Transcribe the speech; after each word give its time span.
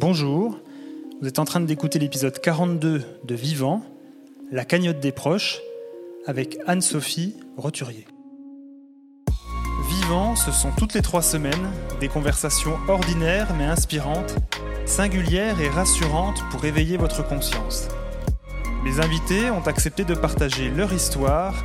Bonjour, 0.00 0.60
vous 1.20 1.26
êtes 1.26 1.40
en 1.40 1.44
train 1.44 1.58
d'écouter 1.58 1.98
l'épisode 1.98 2.38
42 2.40 3.02
de 3.24 3.34
Vivant, 3.34 3.82
la 4.52 4.64
cagnotte 4.64 5.00
des 5.00 5.10
proches, 5.10 5.58
avec 6.24 6.56
Anne-Sophie 6.68 7.34
Roturier. 7.56 8.06
Vivant, 9.90 10.36
ce 10.36 10.52
sont 10.52 10.70
toutes 10.78 10.94
les 10.94 11.02
trois 11.02 11.22
semaines 11.22 11.68
des 11.98 12.06
conversations 12.06 12.76
ordinaires 12.86 13.52
mais 13.58 13.64
inspirantes, 13.64 14.36
singulières 14.86 15.60
et 15.60 15.68
rassurantes 15.68 16.44
pour 16.52 16.64
éveiller 16.64 16.96
votre 16.96 17.26
conscience. 17.26 17.88
Mes 18.84 19.00
invités 19.00 19.50
ont 19.50 19.66
accepté 19.66 20.04
de 20.04 20.14
partager 20.14 20.70
leur 20.70 20.92
histoire 20.92 21.60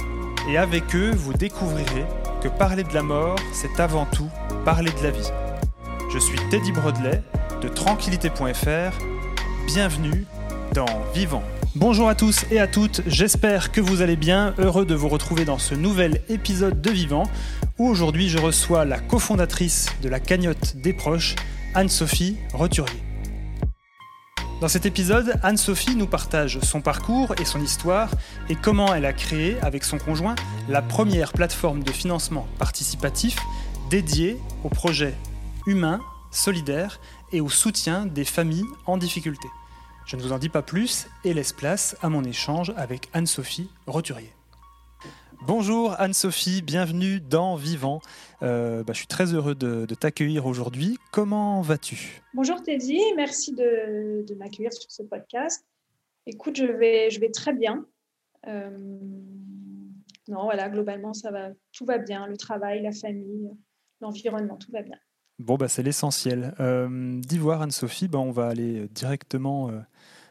et 0.49 0.57
avec 0.57 0.95
eux, 0.95 1.11
vous 1.11 1.33
découvrirez 1.33 2.05
que 2.41 2.47
parler 2.47 2.83
de 2.83 2.95
la 2.95 3.03
mort, 3.03 3.37
c'est 3.51 3.79
avant 3.79 4.07
tout 4.07 4.31
parler 4.65 4.89
de 4.89 5.03
la 5.03 5.11
vie. 5.11 5.29
Je 6.11 6.17
suis 6.17 6.39
Teddy 6.49 6.71
Brodley 6.71 7.21
de 7.63 7.69
tranquillité.fr. 7.69 8.97
Bienvenue 9.67 10.25
dans 10.73 10.85
Vivant. 11.15 11.43
Bonjour 11.75 12.09
à 12.09 12.15
tous 12.15 12.43
et 12.51 12.59
à 12.59 12.67
toutes, 12.67 13.01
j'espère 13.07 13.71
que 13.71 13.79
vous 13.79 14.01
allez 14.01 14.17
bien, 14.17 14.53
heureux 14.57 14.85
de 14.85 14.93
vous 14.93 15.07
retrouver 15.07 15.45
dans 15.45 15.57
ce 15.57 15.73
nouvel 15.73 16.21
épisode 16.27 16.81
de 16.81 16.91
Vivant, 16.91 17.23
où 17.79 17.87
aujourd'hui 17.87 18.27
je 18.27 18.37
reçois 18.37 18.83
la 18.83 18.99
cofondatrice 18.99 19.87
de 20.01 20.09
la 20.09 20.19
cagnotte 20.19 20.75
des 20.75 20.91
proches, 20.91 21.35
Anne-Sophie 21.73 22.35
Roturier. 22.53 23.01
Dans 24.59 24.67
cet 24.67 24.85
épisode, 24.85 25.39
Anne-Sophie 25.41 25.95
nous 25.95 26.07
partage 26.07 26.59
son 26.59 26.81
parcours 26.81 27.33
et 27.39 27.45
son 27.45 27.61
histoire 27.61 28.11
et 28.49 28.55
comment 28.55 28.93
elle 28.93 29.05
a 29.05 29.13
créé, 29.13 29.55
avec 29.61 29.85
son 29.85 29.99
conjoint, 29.99 30.35
la 30.67 30.81
première 30.81 31.31
plateforme 31.31 31.81
de 31.81 31.91
financement 31.91 32.45
participatif 32.59 33.37
dédiée 33.89 34.37
aux 34.65 34.69
projets 34.69 35.15
humains, 35.65 36.01
solidaires 36.29 36.99
et 37.33 37.41
au 37.41 37.49
soutien 37.49 38.05
des 38.05 38.23
familles 38.23 38.63
en 38.85 38.97
difficulté. 38.97 39.47
Je 40.05 40.15
ne 40.15 40.21
vous 40.21 40.31
en 40.31 40.37
dis 40.37 40.49
pas 40.49 40.61
plus 40.61 41.07
et 41.25 41.33
laisse 41.33 41.51
place 41.51 41.97
à 42.01 42.09
mon 42.09 42.23
échange 42.23 42.73
avec 42.77 43.09
Anne-Sophie 43.13 43.69
Roturier. 43.87 44.29
Bonjour 45.45 45.99
Anne-Sophie, 45.99 46.61
bienvenue 46.61 47.19
dans 47.19 47.55
Vivant. 47.55 47.99
Euh, 48.43 48.83
bah, 48.83 48.93
je 48.93 48.99
suis 48.99 49.07
très 49.07 49.33
heureux 49.33 49.55
de, 49.55 49.85
t'accueillir 49.95 50.45
aujourd'hui. 50.45 50.97
Comment 51.11 51.61
vas-tu? 51.61 52.21
Bonjour 52.33 52.61
Teddy, 52.61 53.01
merci 53.15 53.53
de, 53.53 54.33
m'accueillir 54.35 54.71
sur 54.71 54.89
ce 54.89 55.03
podcast. 55.03 55.65
Écoute, 56.27 56.55
je 56.55 56.65
vais, 56.65 57.09
très 57.31 57.53
bien. 57.53 57.85
Euh, 58.47 58.69
non, 60.29 60.43
voilà, 60.43 60.69
globalement, 60.69 61.13
ça 61.13 61.31
va, 61.31 61.49
tout 61.73 61.85
va 61.85 61.97
bien. 61.97 62.27
Le 62.27 62.37
travail, 62.37 62.81
la 62.81 62.93
famille, 62.93 63.49
l'environnement, 63.99 64.55
tout 64.55 64.71
va 64.71 64.81
bien. 64.81 64.97
Bon, 65.43 65.57
bah, 65.57 65.67
c'est 65.67 65.83
l'essentiel. 65.83 66.55
Euh, 66.61 67.19
D'Ivoire, 67.19 67.61
Anne-Sophie, 67.61 68.07
bah, 68.07 68.19
on 68.19 68.31
va 68.31 68.47
aller 68.47 68.87
directement 68.87 69.69
euh, 69.69 69.79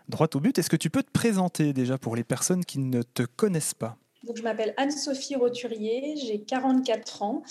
droit 0.08 0.26
au 0.32 0.40
but. 0.40 0.58
Est-ce 0.58 0.70
que 0.70 0.76
tu 0.76 0.88
peux 0.88 1.02
te 1.02 1.10
présenter 1.10 1.74
déjà 1.74 1.98
pour 1.98 2.16
les 2.16 2.24
personnes 2.24 2.64
qui 2.64 2.78
ne 2.78 3.02
te 3.02 3.22
connaissent 3.22 3.74
pas? 3.74 3.98
Donc, 4.24 4.38
je 4.38 4.42
m'appelle 4.42 4.72
Anne-Sophie 4.78 5.36
Roturier, 5.36 6.16
j'ai 6.16 6.40
44 6.40 7.22
ans. 7.22 7.42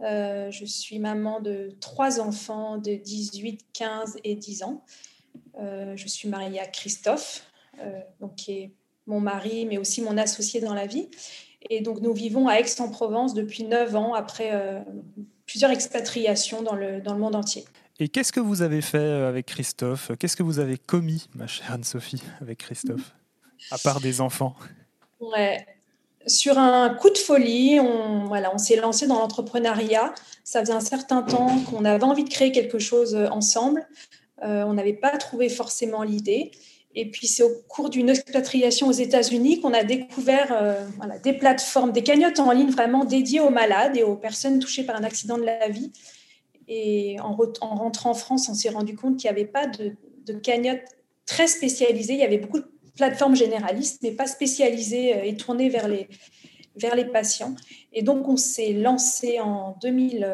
Euh, 0.00 0.52
je 0.52 0.64
suis 0.64 1.00
maman 1.00 1.40
de 1.40 1.74
trois 1.80 2.20
enfants 2.20 2.78
de 2.78 2.94
18, 2.94 3.66
15 3.72 4.18
et 4.22 4.36
10 4.36 4.62
ans. 4.62 4.84
Euh, 5.58 5.96
je 5.96 6.06
suis 6.06 6.28
mariée 6.28 6.60
à 6.60 6.66
Christophe, 6.66 7.50
donc, 8.20 8.36
qui 8.36 8.52
est 8.52 8.72
mon 9.08 9.18
mari, 9.18 9.66
mais 9.66 9.78
aussi 9.78 10.02
mon 10.02 10.16
associé 10.18 10.60
dans 10.60 10.74
la 10.74 10.86
vie. 10.86 11.08
Et 11.68 11.80
donc, 11.80 12.00
nous 12.00 12.12
vivons 12.12 12.46
à 12.46 12.60
Aix-en-Provence 12.60 13.34
depuis 13.34 13.64
9 13.64 13.96
ans, 13.96 14.14
après 14.14 14.84
plusieurs 15.48 15.72
expatriations 15.72 16.62
dans 16.62 16.76
le, 16.76 17.00
dans 17.00 17.14
le 17.14 17.18
monde 17.18 17.34
entier. 17.34 17.64
Et 17.98 18.08
qu'est-ce 18.08 18.32
que 18.32 18.38
vous 18.38 18.62
avez 18.62 18.80
fait 18.80 18.98
avec 18.98 19.46
Christophe? 19.46 20.12
Qu'est-ce 20.20 20.36
que 20.36 20.44
vous 20.44 20.60
avez 20.60 20.78
commis, 20.78 21.26
ma 21.34 21.48
chère 21.48 21.72
Anne-Sophie, 21.72 22.22
avec 22.40 22.58
Christophe? 22.58 23.12
À 23.72 23.78
part 23.78 24.00
des 24.00 24.20
enfants 24.20 24.54
Ouais, 25.18 25.66
sur 26.28 26.58
un 26.58 26.90
coup 26.90 27.10
de 27.10 27.18
folie, 27.18 27.80
on, 27.80 28.26
voilà, 28.26 28.54
on 28.54 28.58
s'est 28.58 28.76
lancé 28.76 29.06
dans 29.06 29.18
l'entrepreneuriat. 29.18 30.14
Ça 30.44 30.60
faisait 30.60 30.72
un 30.72 30.80
certain 30.80 31.22
temps 31.22 31.58
qu'on 31.70 31.84
avait 31.84 32.04
envie 32.04 32.24
de 32.24 32.30
créer 32.30 32.52
quelque 32.52 32.78
chose 32.78 33.14
euh, 33.14 33.28
ensemble. 33.28 33.88
Euh, 34.44 34.62
on 34.64 34.74
n'avait 34.74 34.92
pas 34.92 35.16
trouvé 35.16 35.48
forcément 35.48 36.02
l'idée. 36.02 36.52
Et 36.94 37.10
puis, 37.10 37.26
c'est 37.26 37.42
au 37.42 37.50
cours 37.68 37.90
d'une 37.90 38.08
expatriation 38.08 38.88
aux 38.88 38.92
États-Unis 38.92 39.60
qu'on 39.60 39.74
a 39.74 39.84
découvert 39.84 40.48
euh, 40.52 40.84
des 41.22 41.32
plateformes, 41.32 41.92
des 41.92 42.02
cagnottes 42.02 42.40
en 42.40 42.50
ligne 42.50 42.70
vraiment 42.70 43.04
dédiées 43.04 43.40
aux 43.40 43.50
malades 43.50 43.96
et 43.96 44.02
aux 44.02 44.16
personnes 44.16 44.58
touchées 44.58 44.84
par 44.84 44.96
un 44.96 45.04
accident 45.04 45.38
de 45.38 45.44
la 45.44 45.68
vie. 45.68 45.92
Et 46.66 47.16
en, 47.20 47.34
rentrant 47.34 48.10
en 48.10 48.14
France, 48.14 48.48
on 48.48 48.54
s'est 48.54 48.70
rendu 48.70 48.96
compte 48.96 49.16
qu'il 49.16 49.30
n'y 49.30 49.36
avait 49.36 49.46
pas 49.46 49.66
de, 49.66 49.92
de 50.26 50.32
cagnotte 50.32 50.80
très 51.26 51.46
spécialisée. 51.46 52.14
Il 52.14 52.20
y 52.20 52.24
avait 52.24 52.38
beaucoup 52.38 52.58
de 52.58 52.70
plateforme 52.96 53.36
généraliste, 53.36 54.00
mais 54.02 54.12
pas 54.12 54.26
spécialisée 54.26 55.14
euh, 55.14 55.24
et 55.24 55.36
tournée 55.36 55.68
vers 55.68 55.88
les, 55.88 56.08
vers 56.76 56.96
les 56.96 57.04
patients. 57.04 57.54
Et 57.92 58.02
donc, 58.02 58.28
on 58.28 58.36
s'est 58.36 58.72
lancé 58.72 59.40
en 59.40 59.76
2000, 59.82 60.26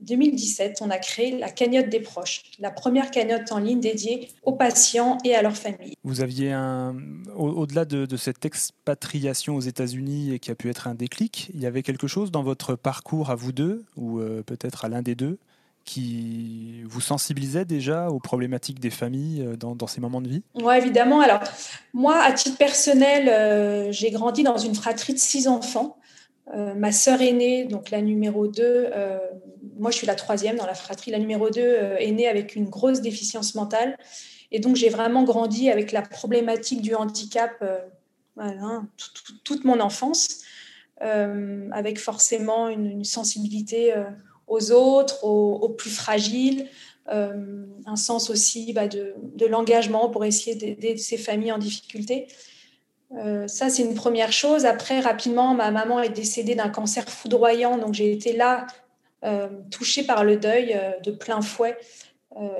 2017. 0.00 0.70
Euh, 0.82 0.84
on 0.84 0.90
a 0.90 0.98
créé 0.98 1.38
la 1.38 1.50
cagnotte 1.50 1.88
des 1.88 2.00
proches, 2.00 2.42
la 2.58 2.70
première 2.70 3.10
cagnotte 3.10 3.50
en 3.52 3.58
ligne 3.58 3.80
dédiée 3.80 4.28
aux 4.42 4.52
patients 4.52 5.18
et 5.24 5.34
à 5.34 5.42
leurs 5.42 5.56
familles. 5.56 5.94
Vous 6.04 6.20
aviez 6.20 6.52
un, 6.52 6.96
au-delà 7.36 7.84
de, 7.84 8.16
cette 8.16 8.44
expatriation 8.44 9.56
aux 9.56 9.60
États-Unis 9.60 10.34
et 10.34 10.38
qui 10.38 10.50
a 10.50 10.54
pu 10.54 10.68
être 10.70 10.88
un 10.88 10.94
déclic, 10.94 11.50
il 11.54 11.60
y 11.60 11.66
avait 11.66 11.82
quelque 11.82 12.06
chose 12.06 12.30
dans 12.30 12.42
votre 12.42 12.74
parcours 12.74 13.30
à 13.30 13.34
vous 13.34 13.52
deux, 13.52 13.84
ou 13.96 14.18
euh, 14.18 14.42
peut-être 14.42 14.84
à 14.84 14.88
l'un 14.88 15.02
des 15.02 15.14
deux, 15.14 15.38
qui 15.88 16.82
vous 16.84 17.00
sensibilisait 17.00 17.64
déjà 17.64 18.10
aux 18.10 18.18
problématiques 18.18 18.78
des 18.78 18.90
familles 18.90 19.42
euh, 19.42 19.56
dans, 19.56 19.86
ces 19.86 20.02
moments 20.02 20.20
de 20.20 20.28
vie? 20.28 20.42
Oui, 20.54 20.74
évidemment. 20.76 21.20
Alors, 21.20 21.40
moi, 21.94 22.20
à 22.22 22.32
titre 22.32 22.58
personnel, 22.58 23.28
euh, 23.28 23.90
j'ai 23.90 24.10
grandi 24.10 24.42
dans 24.42 24.58
une 24.58 24.74
fratrie 24.74 25.14
de 25.14 25.18
six 25.18 25.48
enfants. 25.48 25.96
Euh, 26.54 26.74
ma 26.74 26.92
sœur 26.92 27.20
aînée, 27.20 27.64
donc 27.64 27.90
la 27.90 28.00
numéro 28.00 28.46
2, 28.46 28.90
moi 29.78 29.90
je 29.90 29.96
suis 29.96 30.06
la 30.06 30.14
troisième 30.14 30.56
dans 30.56 30.66
la 30.66 30.74
fratrie, 30.74 31.10
la 31.10 31.18
numéro 31.18 31.50
2 31.50 31.60
est 31.98 32.10
née 32.10 32.26
avec 32.26 32.56
une 32.56 32.68
grosse 32.68 33.00
déficience 33.00 33.54
mentale. 33.54 33.98
Et 34.50 34.60
donc 34.60 34.76
j'ai 34.76 34.88
vraiment 34.88 35.24
grandi 35.24 35.70
avec 35.70 35.92
la 35.92 36.02
problématique 36.02 36.80
du 36.80 36.94
handicap 36.94 37.62
toute 39.44 39.64
mon 39.64 39.80
enfance, 39.80 40.42
avec 41.00 41.98
forcément 41.98 42.68
une, 42.68 43.04
sensibilité 43.04 43.92
aux 44.46 44.72
autres, 44.72 45.24
aux, 45.24 45.68
plus 45.68 45.90
fragiles, 45.90 46.68
euh, 47.10 47.64
un 47.86 47.96
sens 47.96 48.28
aussi 48.28 48.72
bah, 48.72 48.86
de, 48.86 49.14
l'engagement 49.46 50.10
pour 50.10 50.24
essayer 50.24 50.56
d'aider 50.56 50.96
ces 50.98 51.16
familles 51.16 51.52
en 51.52 51.58
difficulté. 51.58 52.28
Euh, 53.16 53.48
ça, 53.48 53.70
c'est 53.70 53.82
une 53.82 53.94
première 53.94 54.32
chose. 54.32 54.66
Après, 54.66 55.00
rapidement, 55.00 55.54
ma 55.54 55.70
maman 55.70 56.00
est 56.00 56.10
décédée 56.10 56.54
d'un 56.54 56.68
cancer 56.68 57.08
foudroyant, 57.08 57.78
donc 57.78 57.94
j'ai 57.94 58.12
été 58.12 58.34
là, 58.36 58.66
euh, 59.24 59.48
touchée 59.70 60.04
par 60.04 60.24
le 60.24 60.36
deuil 60.36 60.78
de 61.02 61.10
plein 61.10 61.40
fouet. 61.40 61.76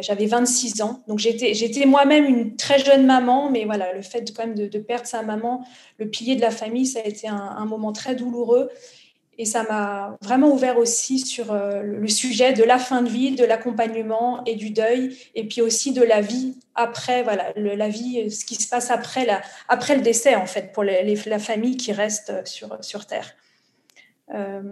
J'avais 0.01 0.27
26 0.27 0.83
ans, 0.83 1.05
donc 1.07 1.21
j'étais 1.21 1.87
moi-même 1.87 2.25
une 2.25 2.57
très 2.57 2.81
jeune 2.81 3.07
maman, 3.07 3.49
mais 3.49 3.65
voilà, 3.65 3.93
le 3.93 4.03
fait 4.03 4.35
quand 4.35 4.45
même 4.45 4.57
de, 4.57 4.79
perdre 4.79 5.07
sa 5.07 5.23
maman, 5.23 5.65
le 5.99 6.09
pilier 6.09 6.35
de 6.35 6.41
la 6.41 6.51
famille, 6.51 6.85
ça 6.85 6.99
a 6.99 7.07
été 7.07 7.29
un 7.29 7.65
moment 7.65 7.93
très 7.93 8.17
douloureux. 8.17 8.71
Et 9.39 9.45
ça 9.45 9.63
m'a 9.63 10.19
vraiment 10.21 10.53
ouvert 10.53 10.79
aussi 10.79 11.21
sur 11.21 11.53
euh, 11.53 11.83
le 11.83 12.09
sujet 12.09 12.53
de 12.53 12.65
la 12.65 12.79
fin 12.79 13.03
de 13.03 13.09
vie, 13.09 13.37
de 13.37 13.45
l'accompagnement 13.45 14.43
et 14.45 14.57
du 14.57 14.71
deuil, 14.71 15.17
et 15.35 15.47
puis 15.47 15.63
aussi 15.63 15.93
de 15.93 16.03
la 16.03 16.21
vie 16.21 16.59
après, 16.75 17.23
voilà, 17.23 17.53
la 17.57 17.89
vie, 17.89 18.31
ce 18.31 18.45
qui 18.45 18.57
se 18.57 18.69
passe 18.69 18.91
après, 18.91 19.25
la, 19.25 19.41
après 19.69 19.95
le 19.95 20.03
décès, 20.03 20.35
en 20.35 20.47
fait, 20.47 20.73
pour 20.73 20.85
la 20.85 21.39
famille 21.39 21.77
qui 21.77 21.93
reste 21.93 22.47
sur, 22.47 22.77
sur 22.83 23.07
Terre. 23.07 23.35
Euh, 24.35 24.63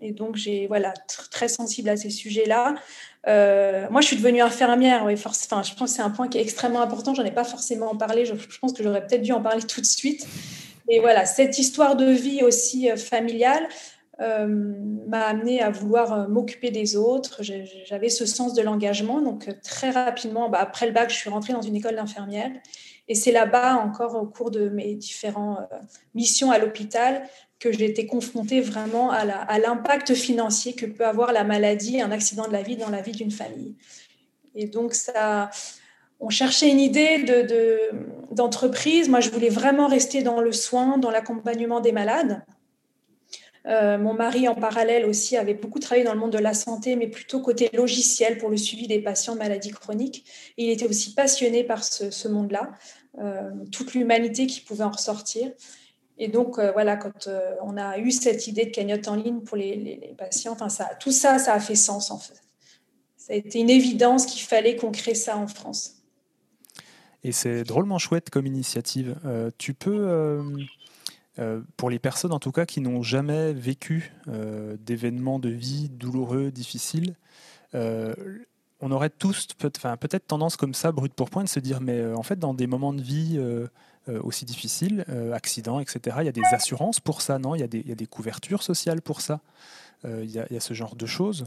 et 0.00 0.12
donc, 0.12 0.36
j'ai 0.36 0.66
voilà, 0.66 0.94
très 1.30 1.48
sensible 1.48 1.88
à 1.88 1.96
ces 1.96 2.10
sujets-là. 2.10 2.76
Euh, 3.26 3.86
moi, 3.90 4.00
je 4.00 4.06
suis 4.06 4.16
devenue 4.16 4.40
infirmière. 4.40 5.04
Enfin, 5.04 5.62
je 5.62 5.74
pense 5.74 5.90
que 5.90 5.96
c'est 5.96 6.02
un 6.02 6.10
point 6.10 6.28
qui 6.28 6.38
est 6.38 6.42
extrêmement 6.42 6.80
important. 6.80 7.14
J'en 7.14 7.24
ai 7.24 7.30
pas 7.30 7.44
forcément 7.44 7.96
parlé. 7.96 8.24
Je 8.24 8.34
pense 8.60 8.72
que 8.72 8.82
j'aurais 8.82 9.06
peut-être 9.06 9.22
dû 9.22 9.32
en 9.32 9.42
parler 9.42 9.62
tout 9.66 9.80
de 9.80 9.86
suite. 9.86 10.26
Et 10.88 11.00
voilà, 11.00 11.26
cette 11.26 11.58
histoire 11.58 11.96
de 11.96 12.06
vie 12.06 12.42
aussi 12.42 12.90
euh, 12.90 12.96
familiale 12.96 13.68
euh, 14.20 14.46
m'a 15.06 15.26
amené 15.26 15.60
à 15.60 15.70
vouloir 15.70 16.12
euh, 16.12 16.28
m'occuper 16.28 16.70
des 16.70 16.96
autres. 16.96 17.42
J'avais 17.42 18.08
ce 18.08 18.26
sens 18.26 18.54
de 18.54 18.62
l'engagement. 18.62 19.20
Donc, 19.20 19.48
très 19.62 19.90
rapidement, 19.90 20.48
bah, 20.48 20.58
après 20.60 20.86
le 20.86 20.92
bac, 20.92 21.10
je 21.10 21.16
suis 21.16 21.30
rentrée 21.30 21.52
dans 21.52 21.62
une 21.62 21.76
école 21.76 21.96
d'infirmière. 21.96 22.50
Et 23.06 23.14
c'est 23.14 23.32
là-bas, 23.32 23.76
encore 23.76 24.16
au 24.16 24.26
cours 24.26 24.50
de 24.50 24.68
mes 24.68 24.94
différentes 24.94 25.60
missions 26.14 26.50
à 26.50 26.58
l'hôpital, 26.58 27.22
que 27.58 27.72
j'ai 27.72 27.86
été 27.86 28.06
confrontée 28.06 28.60
vraiment 28.60 29.10
à 29.10 29.58
l'impact 29.58 30.14
financier 30.14 30.74
que 30.74 30.86
peut 30.86 31.06
avoir 31.06 31.32
la 31.32 31.42
maladie, 31.42 32.00
un 32.00 32.12
accident 32.12 32.46
de 32.46 32.52
la 32.52 32.62
vie 32.62 32.76
dans 32.76 32.90
la 32.90 33.00
vie 33.00 33.12
d'une 33.12 33.30
famille. 33.30 33.76
Et 34.54 34.66
donc, 34.66 34.94
ça, 34.94 35.50
on 36.20 36.30
cherchait 36.30 36.68
une 36.68 36.80
idée 36.80 37.24
d'entreprise. 38.32 39.08
Moi, 39.08 39.20
je 39.20 39.30
voulais 39.30 39.48
vraiment 39.48 39.86
rester 39.86 40.22
dans 40.22 40.40
le 40.40 40.52
soin, 40.52 40.98
dans 40.98 41.10
l'accompagnement 41.10 41.80
des 41.80 41.92
malades. 41.92 42.42
mon 43.66 44.14
mari, 44.14 44.48
en 44.48 44.54
parallèle 44.54 45.04
aussi, 45.06 45.36
avait 45.36 45.54
beaucoup 45.54 45.78
travaillé 45.78 46.04
dans 46.04 46.14
le 46.14 46.20
monde 46.20 46.32
de 46.32 46.38
la 46.38 46.54
santé, 46.54 46.96
mais 46.96 47.06
plutôt 47.06 47.40
côté 47.40 47.70
logiciel 47.72 48.38
pour 48.38 48.48
le 48.50 48.56
suivi 48.56 48.86
des 48.86 49.00
patients 49.00 49.34
de 49.34 49.38
maladies 49.38 49.70
chroniques. 49.70 50.24
il 50.56 50.70
était 50.70 50.88
aussi 50.88 51.14
passionné 51.14 51.64
par 51.64 51.84
ce, 51.84 52.28
monde-là, 52.28 52.70
toute 53.70 53.94
l'humanité 53.94 54.46
qui 54.46 54.60
pouvait 54.60 54.84
en 54.84 54.90
ressortir. 54.90 55.52
Et 56.20 56.28
donc, 56.28 56.58
voilà, 56.58 56.96
quand 56.96 57.28
on 57.62 57.76
a 57.76 57.98
eu 57.98 58.10
cette 58.10 58.46
idée 58.46 58.66
de 58.66 58.70
cagnotte 58.70 59.06
en 59.06 59.14
ligne 59.14 59.40
pour 59.40 59.56
les, 59.56 60.14
patients, 60.18 60.56
ça, 60.68 60.90
tout 60.98 61.12
ça, 61.12 61.38
ça 61.38 61.52
a 61.52 61.60
fait 61.60 61.76
sens 61.76 62.10
en 62.10 62.18
fait 62.18 62.40
ça 63.28 63.34
a 63.34 63.36
été 63.36 63.58
une 63.60 63.68
évidence 63.68 64.24
qu'il 64.24 64.40
fallait 64.40 64.76
qu'on 64.76 64.90
crée 64.90 65.14
ça 65.14 65.36
en 65.36 65.46
France. 65.46 65.97
Et 67.24 67.32
c'est 67.32 67.64
drôlement 67.64 67.98
chouette 67.98 68.30
comme 68.30 68.46
initiative. 68.46 69.16
Euh, 69.24 69.50
tu 69.58 69.74
peux, 69.74 70.06
euh, 70.08 70.42
euh, 71.38 71.60
pour 71.76 71.90
les 71.90 71.98
personnes 71.98 72.32
en 72.32 72.38
tout 72.38 72.52
cas 72.52 72.66
qui 72.66 72.80
n'ont 72.80 73.02
jamais 73.02 73.52
vécu 73.52 74.12
d'événements 74.80 75.38
de 75.38 75.48
vie 75.48 75.88
douloureux, 75.88 76.50
difficiles, 76.50 77.14
on 78.80 78.92
aurait 78.92 79.10
tous 79.10 79.48
peut-être 79.58 80.26
tendance 80.26 80.56
comme 80.56 80.74
ça, 80.74 80.92
brut 80.92 81.12
pour 81.12 81.30
point, 81.30 81.42
de 81.42 81.48
se 81.48 81.58
dire, 81.58 81.80
mais 81.80 82.06
en 82.14 82.22
fait, 82.22 82.38
dans 82.38 82.54
des 82.54 82.68
moments 82.68 82.92
de 82.92 83.02
vie 83.02 83.40
aussi 84.06 84.44
difficiles, 84.44 85.04
accidents, 85.32 85.80
etc., 85.80 86.18
il 86.20 86.26
y 86.26 86.28
a 86.28 86.32
des 86.32 86.44
assurances 86.52 87.00
pour 87.00 87.20
ça, 87.20 87.38
non? 87.38 87.54
Il 87.54 87.60
y, 87.60 87.64
a 87.64 87.66
des, 87.66 88.06
couvertures 88.06 88.62
sociales 88.62 89.02
pour 89.02 89.20
ça. 89.20 89.40
il 90.04 90.30
y, 90.30 90.38
a 90.38 90.60
ce 90.60 90.74
genre 90.74 90.94
de 90.94 91.06
choses. 91.06 91.46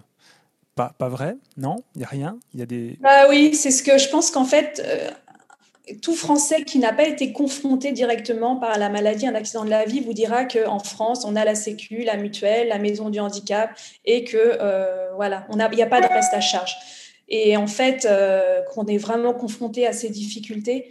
Pas, 0.75 0.93
vrai? 0.99 1.37
Non? 1.57 1.77
Il 1.95 1.99
n'y 1.99 2.05
a 2.05 2.09
rien? 2.09 2.39
Il 2.53 2.59
y 2.59 2.63
a 2.63 2.65
des... 2.65 2.97
Bah 3.01 3.27
oui, 3.29 3.55
c'est 3.55 3.71
ce 3.71 3.83
que 3.83 3.97
je 3.97 4.09
pense 4.09 4.31
qu'en 4.31 4.45
fait, 4.45 4.81
tout 6.01 6.15
Français 6.15 6.63
qui 6.63 6.79
n'a 6.79 6.93
pas 6.93 7.07
été 7.07 7.31
confronté 7.33 7.91
directement 7.91 8.55
par 8.55 8.77
la 8.77 8.89
maladie, 8.89 9.27
un 9.27 9.35
accident 9.35 9.65
de 9.65 9.69
la 9.69 9.85
vie, 9.85 9.99
vous 9.99 10.13
dira 10.13 10.45
qu'en 10.45 10.79
France, 10.79 11.25
on 11.25 11.35
a 11.35 11.45
la 11.45 11.55
Sécu, 11.55 12.03
la 12.03 12.17
mutuelle, 12.17 12.67
la 12.67 12.79
maison 12.79 13.09
du 13.09 13.19
handicap 13.19 13.71
et 14.05 14.23
que 14.23 14.37
euh, 14.37 15.11
voilà, 15.15 15.45
il 15.49 15.75
n'y 15.75 15.83
a, 15.83 15.87
pas 15.87 16.01
de 16.01 16.07
reste 16.07 16.33
à 16.33 16.41
charge. 16.41 16.75
Et 17.27 17.57
en 17.57 17.67
fait, 17.67 18.05
euh, 18.05 18.61
qu'on 18.73 18.85
est 18.87 18.97
vraiment 18.97 19.33
confronté 19.33 19.87
à 19.87 19.93
ces 19.93 20.09
difficultés, 20.09 20.89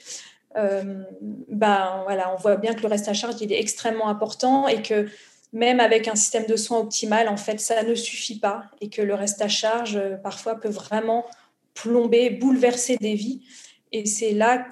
ben 0.56 2.02
voilà, 2.05 2.35
on 2.35 2.37
voit 2.37 2.56
bien 2.56 2.75
que 2.75 2.82
le 2.82 2.88
reste 2.88 3.06
à 3.06 3.14
charge 3.14 3.37
il 3.41 3.52
est 3.52 3.61
extrêmement 3.61 4.08
important 4.08 4.67
et 4.67 4.82
que 4.82 5.06
même 5.52 5.81
avec 5.81 6.08
un 6.08 6.14
système 6.14 6.47
de 6.47 6.56
soins 6.56 6.79
optimal, 6.79 7.29
en 7.29 7.37
fait, 7.37 7.61
ça 7.61 7.82
ne 7.82 7.94
suffit 7.94 8.38
pas 8.38 8.64
et 8.81 8.88
que 8.88 9.02
le 9.02 9.14
reste 9.14 9.43
à 9.43 9.49
charge, 9.49 9.97
euh, 9.97 10.17
parfois, 10.17 10.55
peut 10.55 10.69
vraiment 10.69 11.26
plomber, 11.75 12.31
bouleverser 12.31 12.97
des 12.97 13.14
vies. 13.14 13.43
Et 13.93 14.06
c'est 14.06 14.32
là, 14.32 14.67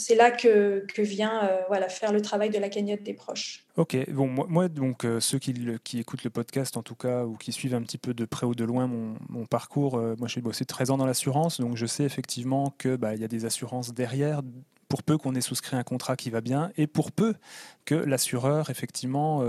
c'est 0.00 0.14
là 0.14 0.30
que, 0.30 0.84
vient 0.98 1.44
euh, 1.44 1.60
voilà, 1.68 1.88
faire 1.88 2.12
le 2.12 2.20
travail 2.20 2.50
de 2.50 2.58
la 2.58 2.68
cagnotte 2.68 3.02
des 3.02 3.14
proches. 3.14 3.64
Ok, 3.76 3.96
bon, 4.10 4.26
moi, 4.26 4.68
donc, 4.68 5.04
euh, 5.04 5.20
ceux 5.20 5.38
qui, 5.38 5.98
écoutent 5.98 6.24
le 6.24 6.30
podcast, 6.30 6.76
en 6.76 6.82
tout 6.82 6.94
cas, 6.94 7.24
ou 7.24 7.36
qui 7.36 7.52
suivent 7.52 7.74
un 7.74 7.82
petit 7.82 7.98
peu 7.98 8.14
de 8.14 8.24
près 8.24 8.46
ou 8.46 8.54
de 8.54 8.64
loin 8.64 8.86
mon, 8.86 9.46
parcours, 9.46 9.98
moi, 10.18 10.28
j'ai 10.28 10.40
bossé 10.40 10.64
13 10.64 10.90
ans 10.90 10.96
dans 10.96 11.06
l'assurance, 11.06 11.60
donc 11.60 11.76
je 11.76 11.86
sais 11.86 12.04
effectivement 12.04 12.74
qu'il 12.78 12.96
bah, 12.96 13.14
y 13.14 13.24
a 13.24 13.28
des 13.28 13.44
assurances 13.44 13.92
derrière, 13.92 14.42
pour 14.88 15.02
peu 15.02 15.18
qu'on 15.18 15.34
ait 15.34 15.40
souscrit 15.40 15.76
un 15.76 15.82
contrat 15.82 16.16
qui 16.16 16.30
va 16.30 16.40
bien, 16.40 16.70
et 16.76 16.86
pour 16.86 17.12
peu 17.12 17.34
que 17.84 17.94
l'assureur, 17.94 18.70
effectivement, 18.70 19.42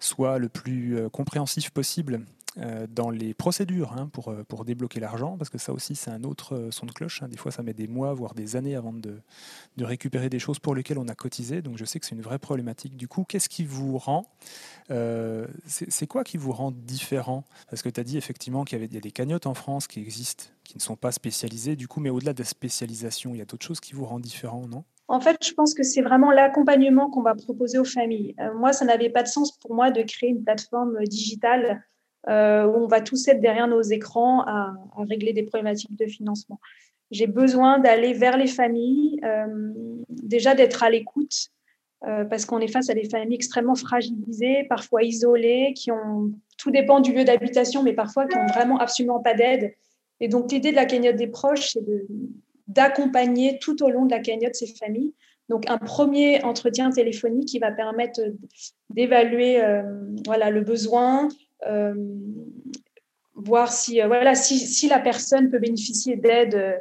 soit 0.00 0.38
le 0.38 0.48
plus 0.48 0.96
euh, 0.96 1.08
compréhensif 1.08 1.70
possible 1.70 2.14
euh, 2.14 2.20
dans 2.56 3.10
les 3.10 3.34
procédures 3.34 3.92
hein, 3.92 4.08
pour, 4.12 4.28
euh, 4.28 4.42
pour 4.42 4.64
débloquer 4.64 5.00
l'argent, 5.00 5.36
parce 5.36 5.50
que 5.50 5.58
ça 5.58 5.72
aussi 5.72 5.94
c'est 5.94 6.10
un 6.10 6.24
autre 6.24 6.68
son 6.70 6.86
de 6.86 6.92
cloche. 6.92 7.22
Hein. 7.22 7.28
Des 7.28 7.36
fois 7.36 7.52
ça 7.52 7.62
met 7.62 7.74
des 7.74 7.86
mois, 7.86 8.14
voire 8.14 8.34
des 8.34 8.56
années 8.56 8.74
avant 8.74 8.92
de, 8.92 9.20
de, 9.76 9.84
récupérer 9.84 10.28
des 10.28 10.38
choses 10.38 10.58
pour 10.58 10.74
lesquelles 10.74 10.98
on 10.98 11.08
a 11.08 11.14
cotisé. 11.14 11.62
Donc 11.62 11.76
je 11.76 11.84
sais 11.84 12.00
que 12.00 12.06
c'est 12.06 12.14
une 12.14 12.22
vraie 12.22 12.38
problématique. 12.38 12.96
Du 12.96 13.06
coup, 13.06 13.24
qu'est-ce 13.24 13.48
qui 13.48 13.64
vous 13.64 13.98
rend 13.98 14.26
C'est 15.66 16.06
quoi 16.06 16.24
qui 16.24 16.36
vous 16.36 16.52
rend 16.52 16.72
différent? 16.72 17.44
Parce 17.70 17.82
que 17.82 17.88
tu 17.88 18.00
as 18.00 18.04
dit 18.04 18.16
effectivement 18.16 18.64
qu'il 18.64 18.80
y, 18.80 18.96
a 18.96 19.00
des 19.00 19.10
cagnottes 19.10 19.46
en 19.46 19.54
France 19.54 19.86
qui 19.86 20.00
existent, 20.00 20.44
qui 20.64 20.76
ne 20.76 20.82
sont 20.82 20.96
pas 20.96 21.12
spécialisées, 21.12 21.76
du 21.76 21.88
coup, 21.88 22.00
mais 22.00 22.10
au-delà 22.10 22.32
de 22.32 22.40
la 22.40 22.44
spécialisation, 22.44 23.34
il 23.34 23.38
y 23.38 23.42
a 23.42 23.44
d'autres 23.44 23.66
choses 23.66 23.80
qui 23.80 23.94
vous 23.94 24.04
rendent 24.04 24.22
différent, 24.22 24.66
non? 24.66 24.84
En 25.08 25.20
fait, 25.20 25.42
je 25.42 25.54
pense 25.54 25.72
que 25.72 25.82
c'est 25.82 26.02
vraiment 26.02 26.30
l'accompagnement 26.30 27.08
qu'on 27.08 27.22
va 27.22 27.34
proposer 27.34 27.78
aux 27.78 27.84
familles. 27.84 28.34
Euh, 28.40 28.52
moi, 28.54 28.74
ça 28.74 28.84
n'avait 28.84 29.08
pas 29.08 29.22
de 29.22 29.28
sens 29.28 29.56
pour 29.56 29.74
moi 29.74 29.90
de 29.90 30.02
créer 30.02 30.28
une 30.28 30.44
plateforme 30.44 31.02
digitale 31.04 31.82
euh, 32.28 32.66
où 32.66 32.84
on 32.84 32.86
va 32.86 33.00
tous 33.00 33.28
être 33.28 33.40
derrière 33.40 33.68
nos 33.68 33.82
écrans 33.82 34.42
à, 34.42 34.74
régler 34.96 35.32
des 35.32 35.44
problématiques 35.44 35.96
de 35.96 36.06
financement. 36.06 36.60
J'ai 37.10 37.26
besoin 37.26 37.78
d'aller 37.78 38.12
vers 38.12 38.36
les 38.36 38.48
familles, 38.48 39.20
euh, 39.24 39.72
déjà 40.08 40.54
d'être 40.54 40.82
à 40.82 40.90
l'écoute, 40.90 41.48
parce 42.30 42.44
qu'on 42.44 42.60
est 42.60 42.68
face 42.68 42.90
à 42.90 42.94
des 42.94 43.08
familles 43.08 43.34
extrêmement 43.34 43.74
fragilisées, 43.74 44.64
parfois 44.68 45.02
isolées, 45.02 45.72
qui 45.74 45.90
ont, 45.90 46.30
tout 46.56 46.70
dépend 46.70 47.00
du 47.00 47.12
lieu 47.12 47.24
d'habitation, 47.24 47.82
mais 47.82 47.92
parfois 47.92 48.26
qui 48.26 48.38
n'ont 48.38 48.46
vraiment 48.46 48.78
absolument 48.78 49.18
pas 49.18 49.34
d'aide. 49.34 49.74
Et 50.20 50.28
donc, 50.28 50.52
l'idée 50.52 50.70
de 50.70 50.76
la 50.76 50.84
cagnotte 50.84 51.16
des 51.16 51.26
proches, 51.26 51.72
c'est 51.72 51.84
d'accompagner 52.66 53.58
tout 53.58 53.82
au 53.82 53.90
long 53.90 54.04
de 54.04 54.10
la 54.10 54.20
cagnotte 54.20 54.54
ces 54.54 54.66
familles. 54.66 55.14
Donc, 55.48 55.68
un 55.70 55.78
premier 55.78 56.42
entretien 56.44 56.90
téléphonique 56.90 57.48
qui 57.48 57.58
va 57.58 57.72
permettre 57.72 58.20
d'évaluer 58.90 59.62
euh, 59.62 59.82
voilà, 60.26 60.50
le 60.50 60.60
besoin, 60.60 61.26
euh, 61.26 61.28
voir 63.34 63.72
si, 63.72 64.00
euh, 64.00 64.06
voilà, 64.06 64.34
si, 64.34 64.58
si, 64.58 64.88
la 64.88 64.98
personne 64.98 65.50
peut 65.50 65.58
bénéficier 65.58 66.16
d'aide 66.16 66.78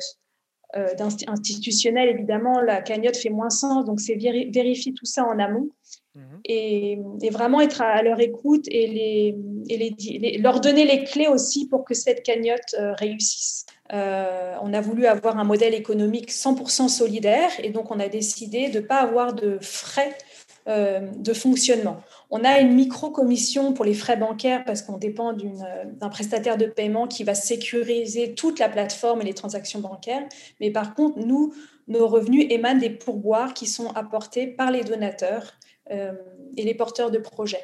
institutionnelle. 1.27 2.09
Évidemment, 2.09 2.59
la 2.62 2.81
cagnotte 2.81 3.18
fait 3.18 3.29
moins 3.29 3.50
sens, 3.50 3.85
donc 3.85 4.00
c'est 4.00 4.15
vérifier 4.15 4.94
tout 4.94 5.06
ça 5.06 5.24
en 5.24 5.39
amont. 5.39 5.69
Mhm. 6.15 6.39
Et, 6.45 7.00
vraiment 7.31 7.62
être 7.62 7.81
à, 7.81 8.01
leur 8.01 8.19
écoute 8.19 8.65
et, 8.69 8.88
les, 8.88 9.35
et 9.69 9.77
les, 9.77 10.38
leur 10.39 10.59
donner 10.59 10.85
les 10.85 11.03
clés 11.03 11.27
aussi 11.27 11.68
pour 11.68 11.85
que 11.85 11.94
cette 11.94 12.24
cagnotte 12.24 12.75
réussisse. 12.97 13.65
Euh, 13.94 14.56
on 14.62 14.74
a 14.74 14.81
voulu 14.81 15.06
avoir 15.06 15.38
un 15.38 15.45
modèle 15.45 15.74
économique 15.74 16.31
100% 16.31 16.89
solidaire 16.89 17.50
et 17.63 17.69
donc 17.69 17.89
on 17.89 18.00
a 18.00 18.09
décidé 18.09 18.69
de 18.69 18.79
ne 18.79 18.85
pas 18.85 18.97
avoir 18.97 19.33
de 19.33 19.59
frais 19.62 20.09
euh, 20.09 20.26
de 20.67 21.33
fonctionnement. 21.33 22.01
On 22.29 22.43
a 22.43 22.59
une 22.59 22.73
micro-commission 22.73 23.71
pour 23.71 23.85
les 23.85 23.93
frais 23.93 24.17
bancaires 24.17 24.65
parce 24.65 24.81
qu'on 24.81 24.97
dépend 24.97 25.31
d'un 25.33 26.09
prestataire 26.09 26.57
de 26.57 26.65
paiement 26.65 27.07
qui 27.07 27.23
va 27.23 27.35
sécuriser 27.35 28.35
toute 28.35 28.59
la 28.59 28.67
plateforme 28.67 29.21
et 29.21 29.25
les 29.25 29.33
transactions 29.33 29.79
bancaires. 29.79 30.23
Mais 30.59 30.69
par 30.69 30.93
contre, 30.93 31.19
nous, 31.19 31.53
nos 31.87 32.07
revenus 32.07 32.47
émanent 32.49 32.79
des 32.79 32.89
pourboires 32.89 33.53
qui 33.53 33.65
sont 33.65 33.91
apportés 33.91 34.47
par 34.47 34.71
les 34.71 34.83
donateurs 34.83 35.53
euh, 35.91 36.11
et 36.57 36.63
les 36.63 36.73
porteurs 36.73 37.11
de 37.11 37.17
projets. 37.17 37.63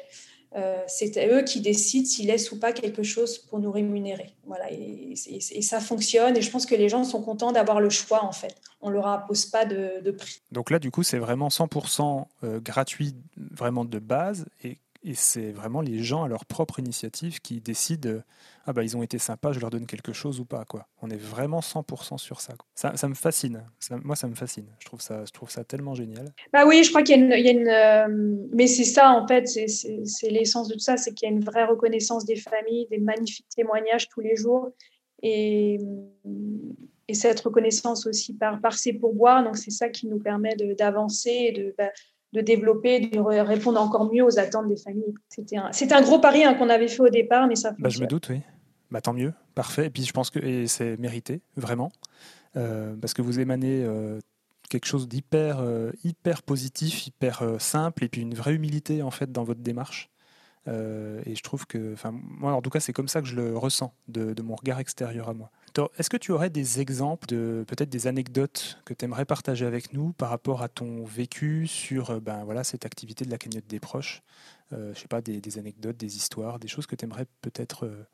Euh, 0.56 0.80
c'est 0.86 1.18
eux 1.26 1.42
qui 1.42 1.60
décident 1.60 2.06
s'ils 2.06 2.28
laissent 2.28 2.52
ou 2.52 2.60
pas 2.60 2.72
quelque 2.72 3.02
chose 3.02 3.38
pour 3.38 3.58
nous 3.58 3.72
rémunérer. 3.72 4.34
Voilà, 4.46 4.70
et, 4.70 5.14
ça 5.16 5.80
fonctionne. 5.80 6.36
Et 6.36 6.42
je 6.42 6.50
pense 6.50 6.64
que 6.64 6.76
les 6.76 6.88
gens 6.88 7.02
sont 7.02 7.22
contents 7.22 7.50
d'avoir 7.50 7.80
le 7.80 7.90
choix, 7.90 8.24
en 8.24 8.32
fait. 8.32 8.54
On 8.80 8.90
ne 8.90 8.94
leur 8.94 9.06
impose 9.08 9.46
pas 9.46 9.64
de, 9.64 10.10
prix. 10.12 10.42
Donc 10.52 10.70
là, 10.70 10.78
du 10.78 10.90
coup, 10.90 11.02
c'est 11.02 11.18
vraiment 11.18 11.48
100% 11.48 12.26
euh, 12.44 12.60
gratuit, 12.60 13.16
vraiment 13.36 13.84
de 13.84 13.98
base. 13.98 14.46
Et 15.04 15.14
c'est 15.14 15.52
vraiment 15.52 15.80
les 15.80 16.02
gens 16.02 16.24
à 16.24 16.28
leur 16.28 16.46
propre 16.46 16.78
initiative 16.78 17.40
qui 17.40 17.60
décident 17.60 18.22
ah 18.66 18.72
bah 18.72 18.82
ils 18.82 18.96
ont 18.96 19.02
été 19.02 19.18
sympas, 19.18 19.52
je 19.52 19.60
leur 19.60 19.68
donne 19.68 19.86
quelque 19.86 20.14
chose 20.14 20.40
ou 20.40 20.46
pas 20.46 20.64
quoi. 20.64 20.88
On 21.02 21.10
est 21.10 21.20
vraiment 21.20 21.60
100% 21.60 22.16
sur 22.16 22.40
ça. 22.40 22.54
ça. 22.74 23.08
Me 23.08 23.14
fascine. 23.14 23.62
moi 24.02 24.16
ça 24.16 24.26
me 24.26 24.34
fascine. 24.34 24.66
Je 24.78 24.86
trouve 24.86 25.02
ça, 25.02 25.24
je 25.26 25.32
trouve 25.32 25.50
ça 25.50 25.64
tellement 25.64 25.94
génial. 25.94 26.32
Bah 26.52 26.64
oui, 26.66 26.82
je 26.82 26.88
crois 26.88 27.02
qu'il 27.02 27.18
y 27.18 27.48
a 27.48 27.50
une, 27.50 27.68
euh, 27.68 28.46
mais 28.52 28.66
c'est 28.66 28.84
ça 28.84 29.10
en 29.10 29.26
fait, 29.26 29.46
c'est 29.46 30.30
l'essence 30.30 30.68
de 30.68 30.74
tout 30.74 30.80
ça, 30.80 30.96
c'est 30.96 31.12
qu'il 31.12 31.28
y 31.28 31.32
a 31.32 31.34
une 31.34 31.44
vraie 31.44 31.66
reconnaissance 31.66 32.24
des 32.24 32.36
familles, 32.36 32.86
des 32.90 32.98
magnifiques 32.98 33.48
témoignages 33.54 34.08
tous 34.08 34.20
les 34.20 34.36
jours 34.36 34.70
et 35.22 35.78
et 37.08 37.14
cette 37.14 37.40
reconnaissance 37.40 38.06
aussi 38.06 38.34
par, 38.34 38.60
par 38.60 38.74
ces 38.74 38.92
pourboires. 38.94 39.44
Donc, 39.44 39.56
c'est 39.56 39.70
ça 39.70 39.88
qui 39.88 40.06
nous 40.06 40.18
permet 40.18 40.56
d'avancer 40.56 41.30
et 41.30 41.52
de, 41.52 41.74
bah, 41.76 41.90
de 42.34 42.40
développer, 42.40 43.00
de 43.00 43.20
répondre 43.20 43.80
encore 43.80 44.12
mieux 44.12 44.24
aux 44.24 44.38
attentes 44.38 44.68
des 44.68 44.76
familles. 44.76 45.14
C'était 45.28 45.56
un, 45.56 45.70
un 45.70 46.02
gros 46.02 46.18
pari 46.18 46.44
hein, 46.44 46.54
qu'on 46.54 46.68
avait 46.68 46.88
fait 46.88 47.02
au 47.02 47.08
départ, 47.08 47.46
mais 47.46 47.54
ça 47.54 47.74
bah, 47.78 47.88
Je 47.88 48.00
me 48.00 48.06
doute, 48.06 48.28
oui. 48.28 48.40
Bah, 48.90 49.00
tant 49.00 49.12
mieux, 49.12 49.32
parfait. 49.54 49.86
Et 49.86 49.90
puis 49.90 50.04
je 50.04 50.12
pense 50.12 50.30
que 50.30 50.66
c'est 50.66 50.98
mérité, 50.98 51.40
vraiment, 51.56 51.92
euh, 52.56 52.94
parce 53.00 53.14
que 53.14 53.22
vous 53.22 53.38
émanez 53.38 53.84
euh, 53.84 54.18
quelque 54.68 54.86
chose 54.86 55.08
d'hyper 55.08 55.60
euh, 55.60 55.92
hyper 56.02 56.42
positif, 56.42 57.06
hyper 57.06 57.44
simple, 57.60 58.04
et 58.04 58.08
puis 58.08 58.20
une 58.20 58.34
vraie 58.34 58.54
humilité 58.54 59.02
en 59.02 59.12
fait 59.12 59.30
dans 59.30 59.44
votre 59.44 59.60
démarche. 59.60 60.10
et 60.66 61.34
je 61.36 61.42
trouve 61.42 61.66
que, 61.66 61.92
enfin, 61.92 62.12
moi 62.12 62.52
en 62.52 62.62
tout 62.62 62.70
cas, 62.70 62.80
c'est 62.80 62.92
comme 62.92 63.08
ça 63.08 63.22
que 63.22 63.28
je 63.28 63.36
le 63.36 63.56
ressens 63.56 63.94
de 64.08 64.42
mon 64.42 64.56
regard 64.56 64.80
extérieur 64.80 65.28
à 65.28 65.34
moi. 65.34 65.50
Est-ce 65.98 66.10
que 66.10 66.16
tu 66.16 66.32
aurais 66.32 66.50
des 66.50 66.80
exemples 66.80 67.26
de 67.26 67.64
peut-être 67.66 67.88
des 67.88 68.06
anecdotes 68.06 68.80
que 68.84 68.94
tu 68.94 69.04
aimerais 69.04 69.24
partager 69.24 69.66
avec 69.66 69.92
nous 69.92 70.12
par 70.12 70.30
rapport 70.30 70.62
à 70.62 70.68
ton 70.68 71.04
vécu 71.04 71.66
sur 71.66 72.10
euh, 72.10 72.20
ben, 72.20 72.44
voilà, 72.44 72.64
cette 72.64 72.86
activité 72.86 73.24
de 73.24 73.30
la 73.30 73.38
cagnotte 73.38 73.66
des 73.66 73.80
proches? 73.80 74.22
Euh, 74.72 74.92
Je 74.94 75.00
sais 75.00 75.08
pas, 75.08 75.20
des, 75.20 75.58
anecdotes, 75.58 75.96
des 75.96 76.16
histoires, 76.16 76.58
des 76.58 76.68
choses 76.68 76.86
que 76.86 76.96
tu 76.96 77.04
aimerais 77.04 77.26
peut-être 77.40 77.86
euh, 77.86 78.06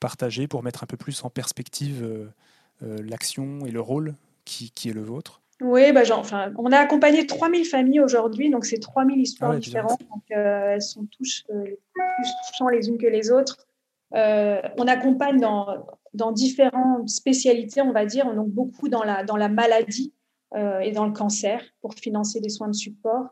partager 0.00 0.48
pour 0.48 0.62
mettre 0.62 0.82
un 0.84 0.86
peu 0.86 0.96
plus 0.96 1.24
en 1.24 1.30
perspective 1.30 2.30
l'action 2.80 3.66
et 3.66 3.72
le 3.72 3.80
rôle 3.80 4.14
qui, 4.44 4.70
qui, 4.70 4.88
est 4.88 4.92
le 4.92 5.02
vôtre? 5.02 5.42
Oui, 5.60 5.92
bah, 5.92 6.02
enfin, 6.12 6.52
on 6.56 6.70
a 6.70 6.78
accompagné 6.78 7.26
3000 7.26 7.64
familles 7.64 8.00
aujourd'hui, 8.00 8.48
donc 8.50 8.64
c'est 8.64 8.78
3000 8.78 9.20
histoires 9.20 9.52
ah 9.52 9.56
différentes. 9.56 10.00
Donc, 10.00 10.22
euh, 10.30 10.74
elles 10.74 10.82
sont 10.82 11.06
tous 11.06 11.44
euh, 11.50 11.64
plus 11.64 12.28
touchantes 12.46 12.72
les 12.72 12.88
unes 12.88 12.98
que 12.98 13.06
les 13.06 13.32
autres. 13.32 13.66
Euh, 14.14 14.62
on 14.76 14.86
accompagne 14.86 15.40
dans, 15.40 15.86
dans, 16.18 16.32
différentes 16.32 17.08
spécialités, 17.08 17.80
on 17.82 17.92
va 17.92 18.06
dire, 18.06 18.32
donc 18.34 18.48
beaucoup 18.48 18.88
dans 18.88 19.04
la, 19.04 19.24
dans 19.24 19.36
la 19.36 19.48
maladie 19.48 20.12
et 20.82 20.92
dans 20.92 21.04
le 21.04 21.12
cancer 21.12 21.62
pour 21.82 21.92
financer 21.92 22.40
des 22.40 22.48
soins 22.48 22.68
de 22.68 22.74
support. 22.74 23.28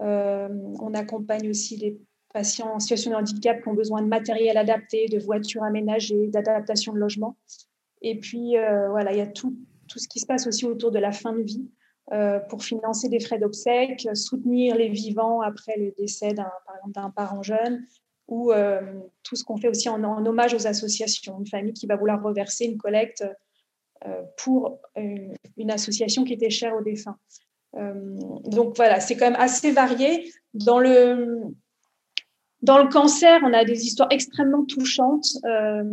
on 0.00 0.94
accompagne 0.94 1.48
aussi 1.48 1.76
les 1.76 1.96
patients 2.34 2.74
en 2.74 2.80
situation 2.80 3.12
de 3.12 3.16
handicap 3.16 3.62
qui 3.62 3.68
ont 3.68 3.74
besoin 3.74 4.02
de 4.02 4.08
matériel 4.08 4.56
adapté, 4.56 5.06
de 5.06 5.18
voitures 5.18 5.62
aménagées, 5.62 6.26
d'adaptation 6.26 6.92
de 6.92 6.98
logement. 6.98 7.36
Et 8.02 8.18
puis, 8.18 8.56
voilà, 8.90 9.12
il 9.12 9.18
y 9.18 9.20
a 9.20 9.28
tout, 9.28 9.56
tout 9.88 9.98
ce 10.00 10.08
qui 10.08 10.18
se 10.18 10.26
passe 10.26 10.46
aussi 10.46 10.64
autour 10.64 10.90
de 10.90 10.98
la 10.98 11.12
fin 11.12 11.32
de 11.32 11.42
vie 11.42 11.70
euh, 12.12 12.38
pour 12.38 12.62
financer 12.62 13.08
des 13.08 13.18
frais 13.18 13.40
d'obsèques, 13.40 14.08
soutenir 14.14 14.76
les 14.76 14.88
vivants 14.88 15.40
après 15.40 15.76
le 15.76 15.92
décès 15.98 16.34
d'un 16.34 17.10
parent 17.10 17.42
jeune, 17.42 17.84
ou 18.28 18.52
euh, 18.52 18.80
tout 19.22 19.36
ce 19.36 19.44
qu'on 19.44 19.56
fait 19.56 19.68
aussi 19.68 19.88
en, 19.88 20.02
hommage 20.26 20.54
aux 20.54 20.66
associations. 20.66 21.38
Une 21.38 21.46
famille 21.46 21.72
qui 21.72 21.86
va 21.86 21.96
vouloir 21.96 22.22
reverser 22.22 22.64
une 22.64 22.78
collecte 22.78 23.24
euh, 24.04 24.22
pour 24.36 24.80
une, 24.96 25.70
association 25.70 26.24
qui 26.24 26.34
était 26.34 26.50
chère 26.50 26.74
aux 26.76 26.82
défunts. 26.82 27.18
donc 27.74 28.76
voilà, 28.76 29.00
c'est 29.00 29.16
quand 29.16 29.30
même 29.30 29.40
assez 29.40 29.70
varié. 29.70 30.32
Dans 30.54 30.78
le, 30.78 31.54
dans 32.62 32.82
le 32.82 32.88
cancer, 32.88 33.40
on 33.44 33.52
a 33.52 33.64
des 33.64 33.84
histoires 33.84 34.08
extrêmement 34.10 34.64
touchantes 34.64 35.28
euh, 35.44 35.84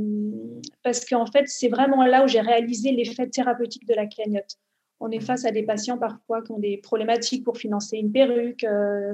parce 0.81 1.05
qu'en 1.05 1.25
fait, 1.25 1.47
c'est 1.47 1.67
vraiment 1.67 2.03
là 2.03 2.23
où 2.23 2.27
j'ai 2.27 2.41
réalisé 2.41 2.91
l'effet 2.91 3.27
thérapeutique 3.27 3.85
de 3.87 3.93
la 3.93 4.07
cagnotte. 4.07 4.57
On 4.99 5.11
est 5.11 5.19
face 5.19 5.45
à 5.45 5.51
des 5.51 5.63
patients 5.63 5.97
parfois 5.97 6.41
qui 6.41 6.51
ont 6.51 6.59
des 6.59 6.77
problématiques 6.77 7.43
pour 7.43 7.57
financer 7.57 7.97
une 7.97 8.11
perruque, 8.11 8.63
euh, 8.63 9.13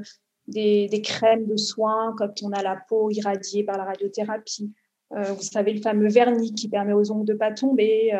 des, 0.50 1.02
crèmes 1.04 1.46
de 1.46 1.58
soins 1.58 2.14
quand 2.18 2.44
on 2.44 2.52
a 2.52 2.62
la 2.62 2.78
peau 2.88 3.10
irradiée 3.10 3.64
par 3.64 3.78
la 3.78 3.86
radiothérapie. 3.86 4.74
Euh, 5.14 5.34
vous 5.34 5.42
savez, 5.42 5.74
le 5.74 5.82
fameux 5.82 6.10
vernis 6.10 6.54
qui 6.54 6.70
permet 6.70 6.94
aux 6.94 7.12
ongles 7.12 7.26
de 7.26 7.34
ne 7.34 7.38
pas 7.38 7.52
tomber. 7.52 8.12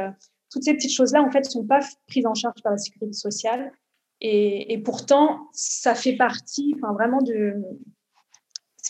toutes 0.52 0.64
ces 0.64 0.74
petites 0.74 0.94
choses-là, 0.94 1.22
en 1.22 1.32
fait, 1.32 1.42
ne 1.42 1.50
sont 1.50 1.66
pas 1.66 1.82
prises 2.08 2.26
en 2.26 2.34
charge 2.34 2.62
par 2.64 2.72
la 2.72 2.78
sécurité 2.78 3.14
sociale. 3.14 3.72
Et, 4.22 4.78
pourtant, 4.84 5.48
ça 5.54 5.96
fait 5.96 6.18
partie 6.18 6.76
enfin, 6.76 6.94
vraiment 6.94 7.22
de, 7.22 7.54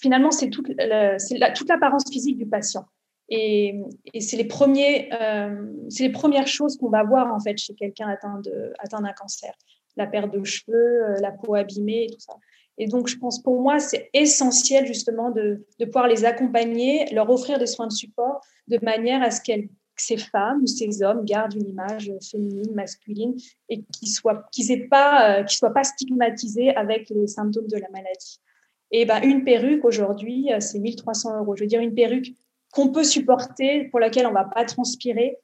finalement, 0.02 0.32
c'est 0.32 0.50
toute, 0.50 0.70
l'apparence 0.78 2.04
physique 2.12 2.38
du 2.38 2.46
patient. 2.46 2.86
Et, 3.30 3.76
c'est 4.20 4.38
les, 4.38 5.10
euh, 5.22 5.74
les 6.00 6.10
premières 6.10 6.48
choses 6.48 6.78
qu'on 6.78 6.90
va 6.90 7.04
voir 7.04 7.34
en 7.34 7.40
fait 7.40 7.58
chez 7.58 7.76
quelqu'un 7.76 8.08
atteint, 8.08 8.40
de, 8.40 8.74
atteint 8.80 9.02
d'un 9.02 9.14
cancer. 9.14 9.54
La 10.00 10.08
perte 10.08 10.34
de 10.34 10.44
cheveux, 10.44 11.04
euh, 11.04 11.20
la 11.22 11.32
peau 11.32 11.54
abîmée 11.54 12.06
et 12.06 12.10
tout 12.10 12.20
ça. 12.20 12.34
Et 12.80 12.88
donc, 12.88 13.08
je 13.08 13.18
pense 13.18 13.44
pour 13.44 13.62
moi, 13.62 13.80
c'est 13.80 14.10
essentiel 14.14 14.88
justement 14.88 15.30
de, 15.30 15.66
pouvoir 15.86 16.08
les 16.08 16.26
accompagner, 16.26 17.06
leur 17.12 17.30
offrir 17.30 17.60
des 17.60 17.68
soins 17.68 17.88
de 17.88 17.92
support 17.92 18.42
de 18.68 18.80
manière 18.82 19.22
à 19.22 19.30
ce 19.30 19.42
qu'elles 19.42 19.70
ces 20.02 20.18
femmes 20.18 20.62
ou 20.62 20.68
ces 20.68 21.04
hommes 21.04 21.26
gardent 21.26 21.56
une 21.56 21.68
image 21.68 22.12
féminine, 22.22 22.74
masculine 22.74 23.36
et 23.68 23.82
qu'ils 23.82 24.10
soient, 24.10 24.46
qu'ils 24.52 24.88
pas, 24.90 25.42
euh, 25.42 25.48
soient 25.48 25.74
pas 25.74 25.84
stigmatisés 25.84 26.76
avec 26.76 27.10
les 27.10 27.28
symptômes 27.28 27.68
de 27.68 27.78
la 27.78 27.90
maladie. 27.90 28.40
Et 28.92 29.06
ben, 29.06 29.22
une 29.22 29.44
perruque 29.44 29.86
aujourd'hui, 29.86 30.52
euh, 30.52 30.60
c'est 30.60 30.80
1300 30.80 31.40
euros. 31.40 31.56
Je 31.56 31.64
veux 31.64 31.68
dire, 31.68 31.82
une 31.82 31.94
perruque 31.94 32.34
qu'on 32.72 32.92
peut 32.92 33.04
supporter, 33.04 33.86
pour 33.86 34.00
laquelle 34.00 34.28
on 34.28 34.32
va 34.32 34.46
pas 34.46 34.66
transpirer. 34.66 35.38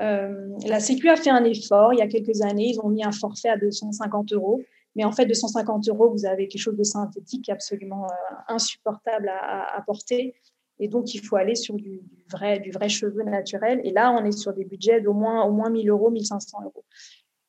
Euh, 0.00 0.48
la 0.66 0.80
Sécu 0.80 1.08
a 1.08 1.16
fait 1.16 1.30
un 1.30 1.44
effort 1.44 1.92
il 1.92 1.98
y 1.98 2.02
a 2.02 2.06
quelques 2.06 2.42
années. 2.42 2.70
Ils 2.70 2.80
ont 2.80 2.88
mis 2.88 3.04
un 3.04 3.12
forfait 3.12 3.48
à 3.48 3.56
250 3.56 4.32
euros. 4.32 4.62
Mais 4.96 5.04
en 5.04 5.12
fait, 5.12 5.26
250 5.26 5.88
euros, 5.88 6.10
vous 6.10 6.24
avez 6.24 6.48
quelque 6.48 6.60
chose 6.60 6.76
de 6.76 6.84
synthétique 6.84 7.48
absolument 7.48 8.04
euh, 8.04 8.34
insupportable 8.48 9.28
à, 9.28 9.82
porter. 9.86 10.34
Et 10.80 10.88
donc, 10.88 11.14
il 11.14 11.20
faut 11.20 11.36
aller 11.36 11.54
sur 11.54 11.74
du, 11.74 12.00
vrai, 12.30 12.60
du 12.60 12.70
vrai 12.70 12.88
cheveu 12.88 13.22
naturel. 13.24 13.80
Et 13.84 13.90
là, 13.90 14.12
on 14.12 14.24
est 14.24 14.32
sur 14.32 14.52
des 14.52 14.64
budgets 14.64 15.00
d'au 15.00 15.12
moins, 15.12 15.44
au 15.44 15.52
moins 15.52 15.70
1000 15.70 15.88
euros, 15.90 16.10
1500 16.10 16.58
euros. 16.64 16.84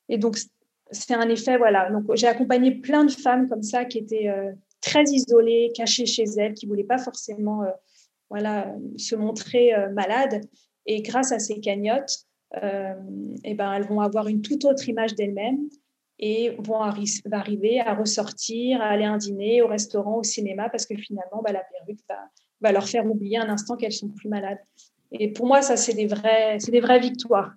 Et 0.09 0.17
donc, 0.17 0.37
c'est 0.91 1.13
un 1.13 1.29
effet, 1.29 1.57
voilà. 1.57 1.91
Donc, 1.91 2.05
j'ai 2.15 2.27
accompagné 2.27 2.71
plein 2.71 3.05
de 3.05 3.11
femmes 3.11 3.47
comme 3.47 3.63
ça 3.63 3.85
qui 3.85 3.99
étaient 3.99 4.29
très 4.81 5.03
isolées, 5.03 5.71
cachées 5.75 6.05
chez 6.05 6.25
elles, 6.37 6.53
qui 6.53 6.65
ne 6.65 6.71
voulaient 6.71 6.83
pas 6.83 6.97
forcément 6.97 7.63
euh, 7.63 7.71
voilà, 8.29 8.73
se 8.97 9.15
montrer 9.15 9.73
euh, 9.73 9.89
malades. 9.91 10.41
Et 10.85 11.01
grâce 11.01 11.31
à 11.31 11.39
ces 11.39 11.59
cagnottes, 11.59 12.25
euh, 12.61 12.95
eh 13.43 13.53
ben, 13.53 13.73
elles 13.73 13.87
vont 13.87 14.01
avoir 14.01 14.27
une 14.27 14.41
toute 14.41 14.65
autre 14.65 14.87
image 14.89 15.15
d'elles-mêmes 15.15 15.69
et 16.17 16.55
vont 16.59 16.81
arriver 16.81 17.79
à 17.79 17.93
ressortir, 17.93 18.81
à 18.81 18.87
aller 18.87 19.05
à 19.05 19.11
un 19.11 19.17
dîner, 19.17 19.61
au 19.61 19.67
restaurant, 19.67 20.17
au 20.17 20.23
cinéma, 20.23 20.69
parce 20.69 20.85
que 20.85 20.95
finalement, 20.97 21.41
bah, 21.41 21.53
la 21.53 21.63
perruque 21.63 22.03
va, 22.61 22.71
leur 22.71 22.87
faire 22.87 23.05
oublier 23.05 23.37
un 23.37 23.49
instant 23.49 23.77
qu'elles 23.77 23.93
sont 23.93 24.09
plus 24.09 24.27
malades. 24.27 24.59
Et 25.11 25.31
pour 25.31 25.47
moi, 25.47 25.61
ça, 25.61 25.77
c'est 25.77 25.93
des, 25.93 26.07
des 26.07 26.79
vraies 26.81 26.99
victoires. 26.99 27.53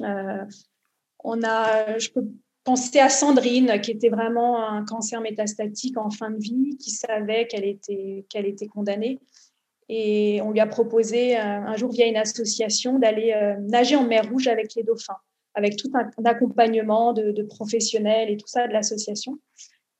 on 0.00 1.42
a, 1.44 1.98
je 1.98 2.10
peux 2.10 2.26
penser 2.64 2.98
à 2.98 3.08
Sandrine, 3.08 3.80
qui 3.80 3.90
était 3.90 4.08
vraiment 4.08 4.68
un 4.68 4.84
cancer 4.84 5.20
métastatique 5.20 5.96
en 5.98 6.10
fin 6.10 6.30
de 6.30 6.38
vie, 6.38 6.76
qui 6.78 6.90
savait 6.90 7.46
qu'elle 7.46 7.64
était, 7.64 8.24
qu'elle 8.28 8.46
était 8.46 8.68
condamnée. 8.68 9.18
Et 9.94 10.40
on 10.40 10.52
lui 10.52 10.60
a 10.60 10.66
proposé 10.66 11.36
euh, 11.36 11.42
un, 11.42 11.76
jour 11.76 11.92
via 11.92 12.06
une 12.06 12.16
association 12.16 12.98
d'aller 12.98 13.34
euh, 13.36 13.56
nager 13.60 13.94
en 13.94 14.04
mer 14.04 14.26
Rouge 14.26 14.48
avec 14.48 14.74
les 14.74 14.84
dauphins, 14.84 15.18
avec 15.52 15.76
tout 15.76 15.90
un, 15.92 16.08
accompagnement 16.24 17.12
de, 17.12 17.42
professionnels 17.42 18.30
et 18.30 18.38
tout 18.38 18.46
ça 18.46 18.66
de 18.66 18.72
l'association. 18.72 19.38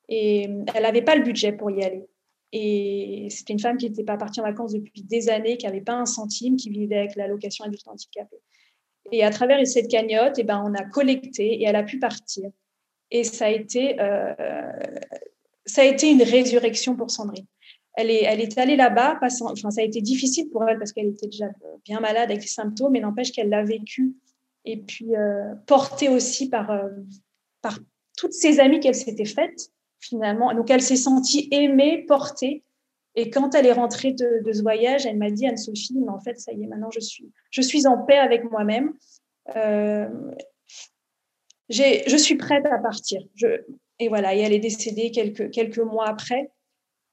Et 0.08 0.49
elle 0.75 0.82
n'avait 0.84 1.02
pas 1.02 1.14
le 1.14 1.22
budget 1.22 1.52
pour 1.52 1.70
y 1.70 1.84
aller. 1.84 2.06
Et 2.52 3.26
c'était 3.28 3.52
une 3.52 3.58
femme 3.58 3.76
qui 3.76 3.87
n'était 3.87 4.02
pas 4.02 4.16
partie 4.16 4.40
en 4.40 4.44
vacances 4.44 4.72
depuis 4.72 5.02
des 5.02 5.28
années, 5.28 5.58
qui 5.58 5.66
n'avait 5.66 5.82
pas 5.82 5.92
un 5.92 6.06
centime, 6.06 6.56
qui 6.56 6.70
vivait 6.70 6.96
avec 6.96 7.14
l'allocation 7.14 7.66
adulte 7.66 7.87
handicapé. 7.87 8.37
Et 9.11 9.22
à 9.22 9.28
travers 9.28 9.66
cette 9.66 9.88
cagnotte, 9.88 10.38
eh 10.38 10.42
ben, 10.42 10.62
on 10.64 10.72
a 10.72 10.84
collecté 10.84 11.61
et 11.61 11.64
elle 11.64 11.76
a 11.76 11.82
pu 11.82 11.99
partir. 11.99 12.49
Et 13.11 13.25
ça 13.25 13.44
a 13.44 13.50
été, 13.50 14.00
euh, 14.00 14.32
ça 15.66 15.82
a 15.82 15.84
été 15.84 16.11
une 16.11 16.22
résurrection 16.22 16.96
pour 16.96 17.11
Sandrine. 17.11 17.44
Elle 17.94 18.11
est, 18.11 18.22
elle 18.25 18.40
est 18.40 18.56
allée 18.58 18.76
là-bas, 18.76 19.18
enfin, 19.22 19.28
ça 19.70 19.80
a 19.80 19.84
été 19.84 20.00
difficile 20.00 20.49
pour 20.49 20.64
elle 20.66 20.78
parce 20.78 20.92
qu'elle 20.92 21.08
était 21.08 21.26
déjà 21.26 21.46
bien 21.84 22.00
malade 22.00 22.30
avec 22.30 22.42
les 22.42 22.49
symptômes, 22.49 22.92
mais 22.92 23.00
n'empêche 23.00 23.32
qu'elle 23.32 23.50
l'a 23.50 23.62
vécu 23.62 24.14
et 24.64 24.78
puis 24.78 25.14
euh, 25.16 25.54
portée 25.66 26.08
aussi 26.08 26.49
par, 26.49 26.70
euh, 26.70 26.88
par 27.61 27.78
toutes 28.16 28.32
ses 28.32 28.61
amies 28.61 28.80
qu'elle 28.80 28.94
s'était 28.94 29.25
faites 29.25 29.70
finalement. 30.00 30.54
Donc 30.54 30.70
elle 30.70 30.82
s'est 30.82 30.96
sentie 30.96 31.49
aimée, 31.50 32.04
portée. 32.06 32.64
Et 33.14 33.28
quand 33.28 33.54
elle 33.54 33.66
est 33.66 33.72
rentrée 33.72 34.12
de, 34.12 34.42
ce 34.52 34.62
voyage, 34.62 35.04
elle 35.04 35.18
m'a 35.18 35.30
dit, 35.30 35.46
Anne-Sophie, 35.46 35.99
mais 35.99 36.08
en 36.08 36.18
fait, 36.18 36.40
ça 36.40 36.52
y 36.52 36.62
est, 36.62 36.66
maintenant, 36.66 36.90
je 36.90 37.00
suis, 37.00 37.30
je 37.50 37.61
suis 37.61 37.87
en 37.87 37.99
paix 37.99 38.16
avec 38.16 38.50
moi-même. 38.50 38.94
Euh, 39.54 40.08
je 41.68 42.16
suis 42.16 42.37
prête 42.37 42.64
à 42.64 42.78
partir. 42.78 43.22
Je, 43.34 43.61
et 43.99 44.08
voilà, 44.08 44.34
et 44.34 44.40
elle 44.40 44.54
est 44.54 44.58
décédée 44.58 45.11
quelques, 45.11 45.50
quelques 45.50 45.78
mois 45.78 46.08
après. 46.08 46.50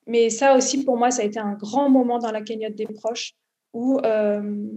Mais 0.09 0.29
ça 0.29 0.57
aussi, 0.57 0.83
pour 0.83 0.97
moi, 0.97 1.11
ça 1.11 1.21
a 1.21 1.25
été 1.25 1.39
un 1.39 1.53
grand 1.53 1.89
moment 1.89 2.19
dans 2.19 2.31
la 2.31 2.41
cagnotte 2.41 2.75
des 2.75 2.87
proches 2.87 3.35
où 3.73 3.99
euh, 3.99 4.67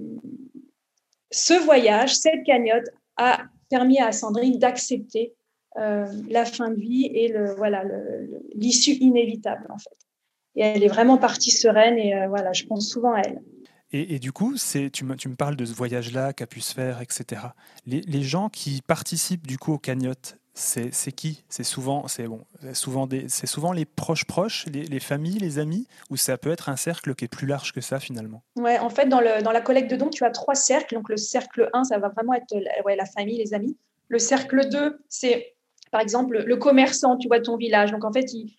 ce 1.31 1.55
voyage, 1.65 2.17
cette 2.17 2.45
cagnotte, 2.45 2.89
a 3.17 3.45
permis 3.71 3.99
à 3.99 4.13
Sandrine 4.13 4.59
d'accepter 4.59 5.35
euh, 5.79 6.07
la 6.29 6.45
fin 6.45 6.71
de 6.71 6.77
vie 6.77 7.07
et 7.07 7.29
le, 7.29 7.55
voilà, 7.55 7.85
l'issue 8.55 8.93
inévitable, 8.93 9.67
en 9.71 9.79
fait 9.79 9.97
et 10.57 10.61
elle 10.61 10.83
est 10.83 10.89
vraiment 10.89 11.19
partie 11.19 11.51
sereine 11.51 11.99
et 11.99 12.15
euh, 12.15 12.29
voilà, 12.29 12.53
je 12.53 12.65
pense 12.65 12.89
souvent 12.89 13.15
à 13.15 13.21
elle. 13.21 13.43
Et, 13.95 14.19
du 14.19 14.33
coup, 14.33 14.55
tu, 14.55 15.05
me, 15.05 15.17
tu 15.17 15.29
me 15.29 15.35
parles 15.35 15.55
de 15.55 15.67
ce 15.67 15.75
voyage-là 15.75 16.33
qu'a 16.33 16.47
pu 16.47 16.63
se 16.63 16.73
faire, 16.73 17.03
etc. 17.03 17.43
Les, 17.85 18.01
les, 18.01 18.23
gens 18.23 18.49
qui 18.49 18.81
participent 18.81 19.47
du 19.47 19.59
coup 19.59 19.75
aux 19.75 19.79
cagnottes, 19.79 20.39
c'est, 20.55 21.13
qui? 21.13 21.43
C'est 21.49 21.65
souvent, 21.65 22.09
c'est 22.09 22.27
bon, 22.27 22.45
souvent 22.75 23.07
des, 23.07 23.29
c'est 23.29 23.47
souvent 23.47 23.73
les 23.73 23.85
proches 23.85 24.25
proches, 24.25 24.67
les, 24.73 24.85
les, 24.85 25.01
familles, 25.01 25.39
les 25.39 25.59
amis, 25.59 25.87
ou 26.11 26.17
ça 26.17 26.37
peut 26.37 26.51
être 26.51 26.69
un 26.69 26.77
cercle 26.77 27.15
qui 27.15 27.25
est 27.25 27.29
plus 27.29 27.47
large 27.47 27.73
que 27.73 27.81
ça 27.81 28.01
finalement? 28.01 28.43
Ouais, 28.57 28.79
en 28.79 28.91
fait, 28.91 29.07
dans, 29.07 29.21
le, 29.21 29.43
dans 29.43 29.53
la 29.53 29.61
collecte 29.61 29.91
de 29.91 29.97
dons, 29.97 30.11
tu 30.11 30.25
as 30.25 30.31
trois 30.31 30.55
cercles. 30.55 30.95
Donc 30.95 31.09
le 31.09 31.17
cercle 31.17 31.71
1, 31.73 31.85
ça 31.85 31.99
va 31.99 32.09
vraiment 32.09 32.35
être 32.35 32.55
ouais, 32.85 32.97
la 32.97 33.07
famille, 33.07 33.39
les 33.39 33.55
amis. 33.55 33.77
Le 34.09 34.19
cercle 34.19 34.69
2, 34.69 35.03
c'est 35.09 35.55
par 35.91 36.01
exemple 36.01 36.43
le 36.45 36.57
commerçant, 36.57 37.17
tu 37.17 37.29
vois, 37.29 37.41
ton 37.41 37.57
village. 37.57 37.91
Donc 37.91 38.05
en 38.05 38.13
fait, 38.13 38.33
il, 38.33 38.55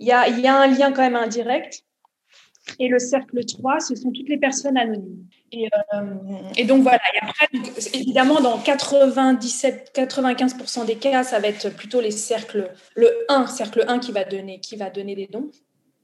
il 0.00 0.06
y 0.06 0.12
a, 0.12 0.56
un 0.56 0.66
lien 0.66 0.92
quand 0.92 1.02
même 1.02 1.16
indirect. 1.16 1.84
Et 2.78 2.88
le 2.88 2.98
cercle 2.98 3.44
3, 3.44 3.80
ce 3.80 3.94
sont 3.94 4.10
toutes 4.10 4.28
les 4.28 4.38
personnes 4.38 4.76
anonymes. 4.76 5.26
Et, 5.52 5.68
euh, 5.94 6.64
donc 6.64 6.82
voilà. 6.82 7.00
Et 7.14 7.18
après, 7.22 7.46
évidemment, 7.92 8.40
dans 8.40 8.58
97-95% 8.58 10.86
des 10.86 10.96
cas, 10.96 11.22
ça 11.24 11.40
va 11.40 11.48
être 11.48 11.70
plutôt 11.70 12.00
les 12.00 12.12
cercles, 12.12 12.70
le 12.94 13.10
1, 13.28 13.46
cercle 13.46 13.84
1 13.88 13.98
qui 13.98 14.12
va 14.12 14.24
donner, 14.24 14.60
qui 14.60 14.76
va 14.76 14.90
donner 14.90 15.16
des 15.16 15.26
dons. 15.26 15.50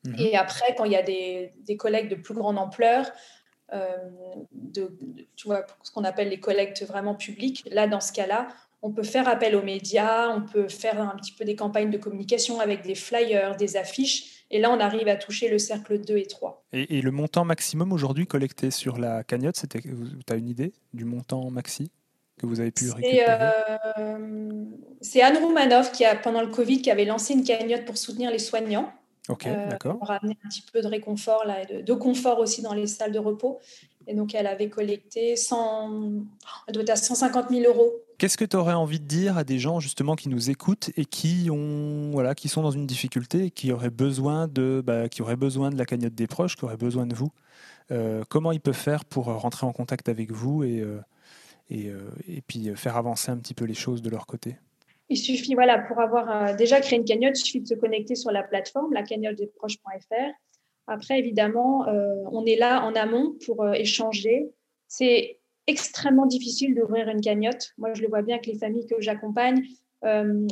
Mhm. 0.04 0.16
Et 0.18 0.36
après, 0.36 0.74
quand 0.76 0.84
il 0.84 0.92
y 0.92 0.96
a 0.96 1.02
des, 1.02 1.52
des 1.66 1.76
collectes 1.76 2.10
de 2.10 2.16
plus 2.16 2.34
grande 2.34 2.58
ampleur, 2.58 3.06
euh, 3.72 3.96
de, 4.52 4.96
tu 5.34 5.48
vois, 5.48 5.66
ce 5.82 5.90
qu'on 5.90 6.04
appelle 6.04 6.28
les 6.28 6.38
collectes 6.38 6.84
vraiment 6.84 7.14
publiques, 7.14 7.64
là, 7.70 7.88
dans 7.88 8.00
ce 8.00 8.12
cas-là, 8.12 8.48
on 8.82 8.92
peut 8.92 9.02
faire 9.02 9.26
appel 9.26 9.56
aux 9.56 9.62
médias, 9.62 10.28
on 10.28 10.42
peut 10.42 10.68
faire 10.68 11.00
un 11.00 11.16
petit 11.16 11.32
peu 11.32 11.44
des 11.44 11.56
campagnes 11.56 11.90
de 11.90 11.98
communication 11.98 12.60
avec 12.60 12.82
des 12.82 12.94
flyers, 12.94 13.56
des 13.56 13.76
affiches. 13.76 14.35
Et 14.50 14.60
là, 14.60 14.70
on 14.70 14.78
arrive 14.78 15.08
à 15.08 15.16
toucher 15.16 15.48
le 15.48 15.58
cercle 15.58 15.98
2 15.98 16.16
et 16.18 16.26
3. 16.26 16.64
Et, 16.72 17.00
le 17.02 17.10
montant 17.10 17.44
maximum 17.44 17.92
aujourd'hui 17.92 18.26
collecté 18.26 18.70
sur 18.70 18.98
la 18.98 19.24
cagnotte, 19.24 19.64
tu 19.68 20.32
as 20.32 20.36
une 20.36 20.48
idée 20.48 20.72
du 20.94 21.04
montant 21.04 21.50
maxi 21.50 21.90
que 22.38 22.46
vous 22.46 22.60
avez 22.60 22.70
pu 22.70 22.90
récupérer? 22.90 23.24
euh, 23.98 24.64
C'est 25.00 25.22
Anne 25.22 25.38
Roumanoff 25.38 25.92
qui 25.92 26.04
a, 26.04 26.14
pendant 26.14 26.42
le 26.42 26.48
Covid, 26.48 26.82
qui 26.82 26.90
avait 26.90 27.04
lancé 27.04 27.34
une 27.34 27.44
cagnotte 27.44 27.84
pour 27.84 27.96
soutenir 27.96 28.30
les 28.30 28.38
soignants. 28.38 28.92
Ok, 29.28 29.46
euh, 29.46 29.68
d'accord. 29.68 29.98
Pour 29.98 30.10
amener 30.10 30.36
un 30.44 30.48
petit 30.48 30.62
peu 30.72 30.80
de 30.80 30.86
réconfort 30.86 31.44
là, 31.44 31.62
et 31.62 31.82
de, 31.82 31.94
confort 31.94 32.38
aussi 32.38 32.62
dans 32.62 32.74
les 32.74 32.86
salles 32.86 33.12
de 33.12 33.18
repos. 33.18 33.58
Et 34.06 34.14
donc, 34.14 34.34
elle 34.34 34.46
avait 34.46 34.68
collecté 34.68 35.36
100, 35.36 35.90
elle 36.68 36.74
doit 36.74 36.82
être 36.82 36.90
à 36.90 36.96
150 36.96 37.50
000 37.50 37.62
euros. 37.72 37.92
Qu'est-ce 38.18 38.38
que 38.38 38.44
tu 38.44 38.56
aurais 38.56 38.72
envie 38.72 39.00
de 39.00 39.04
dire 39.04 39.36
à 39.36 39.44
des 39.44 39.58
gens 39.58 39.78
justement 39.78 40.16
qui 40.16 40.28
nous 40.28 40.48
écoutent 40.48 40.90
et 40.96 41.04
qui 41.04 41.48
ont 41.50 42.12
voilà 42.12 42.34
qui 42.34 42.48
sont 42.48 42.62
dans 42.62 42.70
une 42.70 42.86
difficulté 42.86 43.46
et 43.46 43.50
qui 43.50 43.72
auraient 43.72 43.90
besoin 43.90 44.48
de 44.48 44.82
bah, 44.84 45.08
qui 45.10 45.20
auraient 45.20 45.36
besoin 45.36 45.68
de 45.70 45.76
la 45.76 45.84
cagnotte 45.84 46.14
des 46.14 46.26
proches, 46.26 46.56
qui 46.56 46.64
auraient 46.64 46.78
besoin 46.78 47.06
de 47.06 47.14
vous? 47.14 47.30
Euh, 47.90 48.24
Comment 48.28 48.52
ils 48.52 48.60
peuvent 48.60 48.74
faire 48.74 49.04
pour 49.04 49.26
rentrer 49.26 49.66
en 49.66 49.72
contact 49.72 50.08
avec 50.08 50.30
vous 50.30 50.64
et, 50.64 50.80
euh, 50.80 51.00
et, 51.68 51.88
euh, 51.88 52.10
et, 52.26 52.40
puis 52.40 52.74
faire 52.74 52.96
avancer 52.96 53.30
un 53.30 53.36
petit 53.36 53.54
peu 53.54 53.64
les 53.64 53.74
choses 53.74 54.02
de 54.02 54.08
leur 54.08 54.26
côté? 54.26 54.56
Il 55.08 55.18
suffit 55.18 55.54
voilà 55.54 55.78
pour 55.78 56.00
avoir 56.00 56.56
déjà 56.56 56.80
créé 56.80 56.98
une 56.98 57.04
cagnotte, 57.04 57.38
il 57.38 57.44
suffit 57.44 57.60
de 57.60 57.68
se 57.68 57.74
connecter 57.74 58.14
sur 58.14 58.30
la 58.30 58.42
plateforme 58.42 58.92
la 58.92 59.02
cagnotte 59.02 59.36
des 59.36 59.46
proches.fr 59.46 60.32
après, 60.86 61.18
évidemment, 61.18 61.88
euh, 61.88 62.14
on 62.30 62.44
est 62.46 62.56
là 62.56 62.84
en 62.84 62.94
amont 62.94 63.34
pour 63.44 63.62
euh, 63.62 63.72
échanger. 63.72 64.48
C'est 64.88 65.40
extrêmement 65.66 66.26
difficile 66.26 66.74
d'ouvrir 66.74 67.08
une 67.08 67.20
cagnotte. 67.20 67.72
Moi, 67.76 67.92
je 67.94 68.02
le 68.02 68.08
vois 68.08 68.22
bien 68.22 68.36
avec 68.36 68.46
les 68.46 68.56
familles 68.56 68.86
que 68.86 69.00
j'accompagne. 69.00 69.64
Euh, 70.04 70.46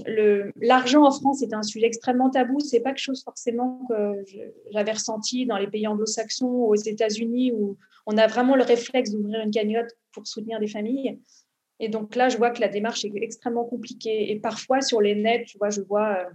L'argent 0.57 1.05
en 1.05 1.13
France 1.13 1.43
est 1.43 1.55
un 1.55 1.63
sujet 1.63 1.87
extrêmement 1.87 2.31
tabou. 2.31 2.59
C'est 2.59 2.81
pas 2.81 2.91
quelque 2.91 2.99
chose 2.99 3.23
forcément 3.23 3.87
que 3.89 4.25
j'avais 4.73 4.93
ressenti 4.93 5.47
dans 5.47 5.57
les 5.57 5.69
pays 5.69 5.87
anglo-saxons 5.87 6.47
ou 6.47 6.67
aux 6.67 6.75
États-Unis 6.75 7.53
où 7.53 7.77
on 8.07 8.19
a 8.19 8.27
vraiment 8.27 8.57
le 8.57 8.65
réflexe 8.65 9.13
d'ouvrir 9.13 9.41
une 9.41 9.53
cagnotte 9.53 9.91
pour 10.13 10.27
soutenir 10.27 10.59
des 10.59 10.67
familles. 10.67 11.21
Et 11.79 11.89
donc 11.89 12.17
là, 12.17 12.29
je 12.29 12.37
vois 12.37 12.51
que 12.51 12.61
la 12.61 12.69
démarche 12.69 13.05
est 13.05 13.13
extrêmement 13.15 13.65
compliquée. 13.65 14.33
Et 14.33 14.41
parfois, 14.41 14.81
sur 14.81 15.01
les 15.01 15.15
nets, 15.15 15.45
tu 15.47 15.59
vois, 15.59 15.71
je 15.71 15.81
vois 15.83 16.27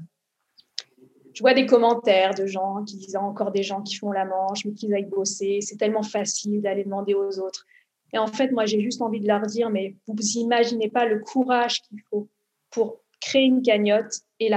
je 1.39 1.41
vois 1.41 1.53
des 1.53 1.65
commentaires 1.65 2.35
de 2.35 2.45
gens 2.45 2.83
qui 2.83 2.97
disent 2.97 3.15
encore 3.15 3.51
des 3.51 3.63
gens 3.63 3.81
qui 3.81 3.95
font 3.95 4.11
la 4.11 4.25
manche, 4.25 4.65
mais 4.65 4.73
qu'ils 4.73 4.93
aillent 4.93 5.05
bosser. 5.05 5.59
C'est 5.61 5.77
tellement 5.77 6.03
facile 6.03 6.61
d'aller 6.61 6.83
demander 6.83 7.13
aux 7.13 7.39
autres. 7.39 7.65
Et 8.11 8.17
en 8.17 8.27
fait, 8.27 8.51
moi, 8.51 8.65
j'ai 8.65 8.81
juste 8.81 9.01
envie 9.01 9.21
de 9.21 9.27
leur 9.27 9.43
dire, 9.43 9.69
mais 9.69 9.95
vous 10.05 10.21
imaginez 10.35 10.89
pas 10.89 11.05
le 11.05 11.19
courage 11.19 11.81
qu'il 11.83 12.01
faut 12.09 12.27
pour 12.71 12.99
créer 13.21 13.43
une 13.43 13.61
cagnotte 13.61 14.19
et 14.41 14.49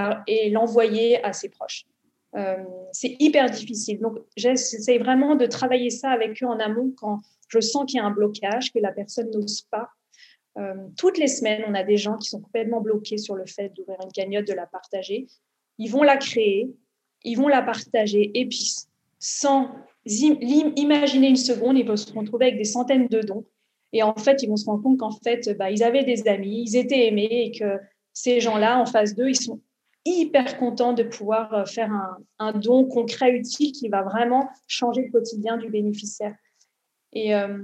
l'envoyer 0.50 1.22
à 1.22 1.32
ses 1.32 1.50
proches. 1.50 1.84
Euh, 2.34 2.64
c'est 2.90 3.14
hyper 3.20 3.48
difficile. 3.48 4.00
Donc, 4.00 4.18
j'essaie 4.36 4.98
vraiment 4.98 5.36
de 5.36 5.46
travailler 5.46 5.90
ça 5.90 6.10
avec 6.10 6.42
eux 6.42 6.46
en 6.46 6.58
amont 6.58 6.92
quand 6.96 7.20
je 7.46 7.60
sens 7.60 7.84
qu'il 7.86 7.98
y 7.98 8.00
a 8.00 8.04
un 8.04 8.10
blocage, 8.10 8.72
que 8.72 8.80
la 8.80 8.90
personne 8.90 9.30
n'ose 9.30 9.62
pas. 9.70 9.88
Euh, 10.58 10.74
toutes 10.98 11.18
les 11.18 11.28
semaines, 11.28 11.62
on 11.68 11.74
a 11.74 11.84
des 11.84 11.96
gens 11.96 12.16
qui 12.16 12.28
sont 12.28 12.40
complètement 12.40 12.80
bloqués 12.80 13.18
sur 13.18 13.36
le 13.36 13.46
fait 13.46 13.68
d'ouvrir 13.68 13.98
une 14.02 14.10
cagnotte, 14.10 14.48
de 14.48 14.54
la 14.54 14.66
partager 14.66 15.28
ils 15.78 15.90
vont 15.90 16.02
la 16.02 16.16
créer, 16.16 16.70
ils 17.24 17.36
vont 17.36 17.48
la 17.48 17.62
partager, 17.62 18.30
et 18.34 18.46
puis 18.46 18.76
sans 19.18 19.68
imaginer 20.04 21.28
une 21.28 21.36
seconde, 21.36 21.78
ils 21.78 21.86
vont 21.86 21.96
se 21.96 22.12
retrouver 22.12 22.46
avec 22.46 22.58
des 22.58 22.64
centaines 22.64 23.06
de 23.06 23.20
dons. 23.20 23.44
Et 23.92 24.02
en 24.02 24.14
fait, 24.14 24.42
ils 24.42 24.48
vont 24.48 24.56
se 24.56 24.64
rendre 24.64 24.82
compte 24.82 24.98
qu'en 24.98 25.12
fait, 25.12 25.56
bah, 25.58 25.70
ils 25.70 25.82
avaient 25.82 26.04
des 26.04 26.26
amis, 26.26 26.64
ils 26.66 26.76
étaient 26.76 27.06
aimés, 27.06 27.52
et 27.52 27.58
que 27.58 27.78
ces 28.12 28.40
gens-là, 28.40 28.78
en 28.78 28.86
face 28.86 29.14
d'eux, 29.14 29.28
ils 29.28 29.40
sont 29.40 29.60
hyper 30.04 30.58
contents 30.58 30.92
de 30.92 31.04
pouvoir 31.04 31.54
euh, 31.54 31.64
faire 31.64 31.90
un, 32.38 32.52
don 32.52 32.84
concret, 32.86 33.32
utile, 33.32 33.72
qui 33.72 33.88
va 33.88 34.02
vraiment 34.02 34.48
changer 34.66 35.02
le 35.02 35.10
quotidien 35.10 35.56
du 35.56 35.68
bénéficiaire. 35.68 36.34
Et, 37.12 37.34
euh, 37.34 37.58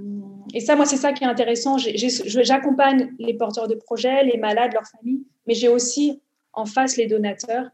et 0.54 0.60
ça, 0.60 0.76
moi, 0.76 0.84
c'est 0.84 0.96
ça 0.98 1.12
qui 1.12 1.24
est 1.24 1.26
intéressant. 1.26 1.78
J'accompagne 1.78 3.14
les 3.18 3.34
porteurs 3.34 3.66
de 3.66 3.74
projets, 3.74 4.22
les 4.24 4.36
malades, 4.36 4.72
leurs 4.74 4.86
familles, 4.86 5.24
mais 5.46 5.54
j'ai 5.54 5.68
aussi 5.68 6.20
en 6.52 6.66
face 6.66 6.96
les 6.96 7.06
donateurs 7.06 7.70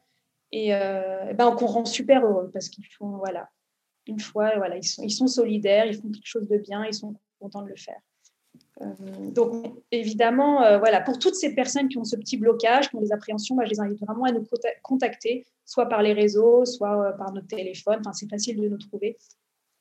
et 0.54 0.72
euh, 0.72 1.32
ben, 1.34 1.52
on 1.60 1.66
rend 1.66 1.84
super 1.84 2.24
heureux 2.24 2.48
parce 2.52 2.68
qu'ils 2.68 2.86
font, 2.86 3.16
voilà, 3.16 3.50
une 4.06 4.20
fois, 4.20 4.56
voilà, 4.56 4.76
ils 4.76 5.10
sont, 5.10 5.26
solidaires, 5.26 5.84
ils 5.84 5.96
font 5.96 6.08
quelque 6.08 6.28
chose 6.28 6.46
de 6.46 6.58
bien, 6.58 6.84
ils 6.84 6.94
sont 6.94 7.16
contents 7.40 7.62
de 7.62 7.70
le 7.70 7.76
faire. 7.76 7.98
Euh, 8.80 8.86
donc, 9.32 9.74
évidemment, 9.90 10.62
euh, 10.62 10.78
voilà, 10.78 11.00
pour 11.00 11.18
toutes 11.18 11.34
ces 11.34 11.56
personnes 11.56 11.88
qui 11.88 11.98
ont 11.98 12.04
ce 12.04 12.14
petit 12.14 12.36
blocage, 12.36 12.88
qui 12.88 12.94
ont 12.94 13.00
des 13.00 13.10
appréhensions, 13.10 13.56
je 13.64 13.68
les 13.68 13.80
invite 13.80 13.98
vraiment 13.98 14.26
à 14.26 14.30
nous 14.30 14.46
contacter, 14.82 15.44
soit 15.64 15.86
par 15.86 16.02
les 16.02 16.12
réseaux, 16.12 16.64
soit 16.64 17.14
par 17.18 17.32
notre 17.32 17.48
téléphone. 17.48 17.96
Enfin, 17.98 18.12
c'est 18.12 18.30
facile 18.30 18.60
de 18.60 18.68
nous 18.68 18.78
trouver 18.78 19.18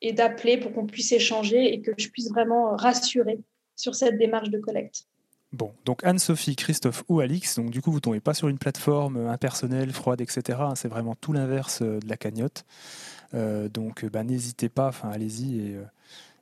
et 0.00 0.12
d'appeler 0.12 0.58
pour 0.58 0.72
qu'on 0.72 0.86
puisse 0.86 1.12
échanger 1.12 1.72
et 1.72 1.82
que 1.82 1.92
je 1.96 2.08
puisse 2.08 2.30
vraiment 2.30 2.74
rassurer 2.74 3.38
sur 3.76 3.94
cette 3.94 4.18
démarche 4.18 4.50
de 4.50 4.58
collecte. 4.58 5.06
Bon, 5.54 5.72
donc 5.84 6.02
Anne-Sophie, 6.02 6.56
Christophe 6.56 7.04
ou 7.08 7.20
Alix, 7.20 7.54
donc 7.54 7.70
du 7.70 7.80
coup 7.80 7.92
vous 7.92 8.00
tombez 8.00 8.18
pas 8.18 8.34
sur 8.34 8.48
une 8.48 8.58
plateforme 8.58 9.28
impersonnelle, 9.28 9.92
froide, 9.92 10.20
etc. 10.20 10.58
C'est 10.74 10.88
vraiment 10.88 11.14
tout 11.14 11.32
l'inverse 11.32 11.78
euh, 11.80 12.00
de 12.00 12.08
la 12.08 12.16
cagnotte. 12.16 12.64
Euh, 13.34 13.68
donc 13.68 14.04
bah, 14.04 14.24
n'hésitez 14.24 14.68
pas, 14.68 14.90
allez-y 15.04 15.76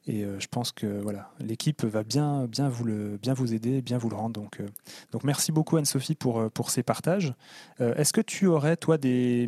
et, 0.07 0.25
euh, 0.25 0.41
je 0.41 0.47
pense 0.49 0.73
que 0.73 0.87
voilà 0.87 1.31
l'équipe 1.41 1.85
va 1.85 2.05
bien, 2.05 2.47
bien, 2.47 2.71
vous 2.71 2.85
le, 2.85 3.19
bien 3.19 3.35
vous 3.35 3.53
aider, 3.53 3.83
bien 3.83 3.99
vous 3.99 4.09
le 4.09 4.17
rendre. 4.17 4.41
Donc, 4.41 5.25
merci 5.25 5.53
beaucoup 5.53 5.77
Anne-Sophie 5.77 6.15
pour, 6.15 6.71
ces 6.71 6.83
partages. 6.83 7.35
Est-ce 7.81 8.15
que 8.15 8.23
tu 8.23 8.47
aurais 8.47 8.79
toi 8.79 8.97
des 8.97 9.47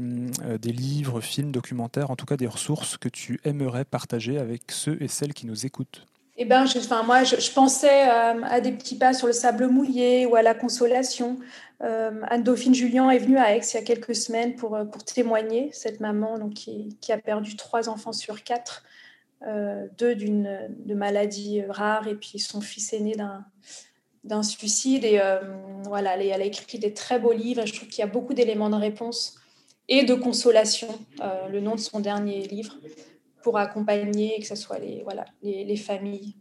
livres, 0.63 1.23
films, 1.23 1.53
documentaires, 1.53 2.11
en 2.11 2.17
tout 2.17 2.27
cas 2.27 2.37
des 2.37 2.47
ressources 2.47 2.99
que 2.99 3.09
tu 3.09 3.41
aimerais 3.45 3.87
partager 3.87 4.37
avec 4.39 4.71
ceux 4.71 5.03
et 5.03 5.09
celles 5.09 5.33
qui 5.33 5.47
nous 5.47 5.65
écoutent? 5.65 6.07
Eh 6.37 6.45
ben, 6.45 6.67
je, 6.67 6.79
enfin, 6.79 7.05
moi, 7.05 7.23
je, 7.23 7.53
pensais 7.53 8.09
euh, 8.09 8.43
à 8.43 8.61
des 8.61 8.73
petits 8.73 8.99
pas 8.99 9.15
sur 9.15 9.29
le 9.29 9.33
sable 9.33 9.69
mouillé 9.69 10.27
ou 10.27 10.35
à 10.35 10.43
la 10.43 10.55
consolation. 10.55 11.39
Euh, 11.83 12.23
Anne-Dauphine 12.29 12.75
Julien 12.75 13.09
est 13.11 13.19
venue 13.19 13.39
à 13.39 13.55
Aix 13.55 13.61
il 13.73 13.75
y 13.75 13.79
a 13.79 13.83
quelques 13.83 14.17
semaines 14.17 14.57
pour, 14.57 14.75
euh, 14.75 14.85
pour 14.85 15.05
témoigner, 15.05 15.71
cette 15.73 16.01
maman 16.01 16.39
donc, 16.39 16.55
qui, 16.55 16.97
qui 17.01 17.13
a 17.13 17.19
perdu 17.19 17.57
trois 17.57 17.89
enfants 17.89 18.13
sur 18.13 18.43
quatre, 18.43 18.85
deux 19.99 20.15
d'une 20.15 20.71
de 20.87 20.95
maladie 20.95 21.63
rare 21.69 22.09
et 22.09 22.15
puis 22.15 22.39
son 22.39 22.63
fils 22.63 22.95
aîné 22.95 23.15
d'un 24.25 24.43
suicide. 24.43 25.05
Et 25.05 25.21
voilà, 25.83 26.17
elle, 26.17 26.41
a 26.41 26.45
écrit 26.47 26.79
des 26.79 26.95
très 26.95 27.19
beaux 27.19 27.35
livres. 27.35 27.67
Je 27.67 27.75
trouve 27.75 27.89
qu'il 27.89 27.99
y 27.99 28.03
a 28.03 28.11
beaucoup 28.11 28.33
d'éléments 28.33 28.71
de 28.71 28.77
réponse 28.77 29.39
et 29.89 30.05
de 30.05 30.15
consolation, 30.15 30.89
le 31.53 31.61
nom 31.61 31.75
de 31.75 31.81
son 31.81 32.01
dernier 32.01 32.41
livre 32.49 32.79
pour 33.45 33.59
accompagner, 33.59 34.41
que 34.41 34.47
ce 34.47 34.57
soit 34.57 34.79
les, 34.79 35.03
voilà, 35.05 35.27
les, 35.43 35.77
familles. 35.77 36.35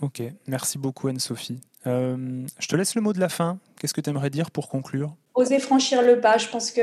Ok, 0.00 0.22
merci 0.46 0.78
beaucoup 0.78 1.08
Anne-Sophie. 1.08 1.60
Euh, 1.86 2.46
je 2.58 2.66
te 2.66 2.74
laisse 2.74 2.94
le 2.94 3.02
mot 3.02 3.12
de 3.12 3.20
la 3.20 3.28
fin. 3.28 3.58
Qu'est-ce 3.78 3.94
que 3.94 4.00
tu 4.00 4.08
aimerais 4.10 4.30
dire 4.30 4.50
pour 4.50 4.68
conclure? 4.68 5.14
Oser 5.34 5.60
franchir 5.60 6.02
le 6.02 6.20
pas. 6.20 6.38
Je 6.38 6.48
pense 6.48 6.72
que 6.72 6.80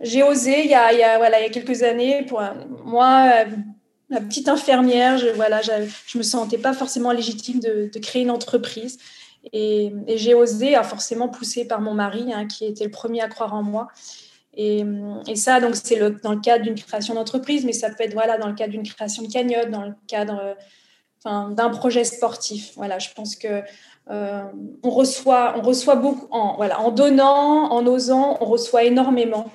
j'ai 0.00 0.24
osé 0.24 0.64
il 0.64 0.70
y, 0.70 0.74
a, 0.74 0.92
il 0.92 0.98
y 0.98 1.04
a, 1.04 1.16
voilà, 1.18 1.40
il 1.40 1.44
y 1.44 1.46
a 1.46 1.50
quelques 1.50 1.84
années. 1.84 2.26
Pour 2.26 2.42
moi, 2.84 3.44
la 4.10 4.20
petite 4.20 4.48
infirmière, 4.48 5.16
je 5.18 5.28
voilà, 5.28 5.60
je 5.62 6.18
me 6.18 6.22
sentais 6.22 6.58
pas 6.58 6.74
forcément 6.74 7.12
légitime 7.12 7.60
de, 7.60 7.88
de 7.94 7.98
créer 8.00 8.22
une 8.22 8.30
entreprise. 8.30 8.98
Et, 9.52 9.92
j'ai 10.08 10.34
osé, 10.34 10.74
forcément 10.82 11.28
poussé 11.28 11.64
par 11.64 11.80
mon 11.80 11.94
mari, 11.94 12.32
hein, 12.32 12.46
qui 12.46 12.64
était 12.64 12.84
le 12.84 12.90
premier 12.90 13.22
à 13.22 13.28
croire 13.28 13.54
en 13.54 13.62
moi. 13.62 13.88
Et, 14.54 14.84
ça, 15.34 15.60
donc, 15.60 15.76
c'est 15.76 15.96
le, 15.96 16.10
dans 16.10 16.32
le 16.32 16.40
cadre 16.40 16.64
d'une 16.64 16.74
création 16.74 17.14
d'entreprise, 17.14 17.64
mais 17.64 17.72
ça 17.72 17.88
peut 17.88 18.04
être 18.04 18.12
voilà, 18.12 18.36
dans 18.36 18.48
le 18.48 18.54
cadre 18.54 18.72
d'une 18.72 18.82
création 18.82 19.22
de 19.22 19.32
cagnotte, 19.32 19.70
dans 19.70 19.86
le 19.86 19.94
cadre 20.06 20.56
enfin, 21.24 21.50
d'un 21.50 21.70
projet 21.70 22.04
sportif. 22.04 22.72
Voilà, 22.76 22.98
je 22.98 23.08
pense 23.14 23.36
que 23.36 23.62
euh, 24.10 24.42
on, 24.82 24.90
reçoit, 24.90 25.54
on 25.56 25.62
reçoit 25.62 25.96
beaucoup, 25.96 26.26
en, 26.30 26.56
voilà, 26.56 26.80
en 26.80 26.90
donnant, 26.90 27.70
en 27.70 27.86
osant, 27.86 28.36
on 28.40 28.46
reçoit 28.46 28.84
énormément. 28.84 29.50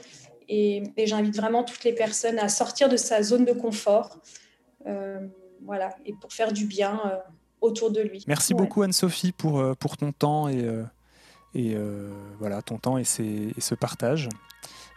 Et, 0.50 0.84
j'invite 0.98 1.36
vraiment 1.36 1.64
toutes 1.64 1.84
les 1.84 1.94
personnes 1.94 2.40
à 2.40 2.48
sortir 2.48 2.88
de 2.88 2.96
sa 2.96 3.22
zone 3.22 3.44
de 3.44 3.52
confort, 3.52 4.18
euh, 4.86 5.20
voilà, 5.66 5.96
et 6.06 6.14
pour 6.14 6.32
faire 6.32 6.54
du 6.54 6.66
bien 6.66 7.02
euh, 7.06 7.18
autour 7.60 7.92
de 7.92 8.02
lui. 8.02 8.24
Merci 8.28 8.54
beaucoup 8.54 8.82
Anne-Sophie 8.82 9.34
pour, 9.34 9.62
pour 9.78 9.98
ton 9.98 10.14
temps 10.14 10.48
et, 10.48 10.66
et 11.58 11.76
voilà, 12.40 12.62
ton 12.62 12.78
temps 12.78 12.98
et, 12.98 13.02
et 13.02 13.62
ce 13.62 13.76
partage. 13.76 14.30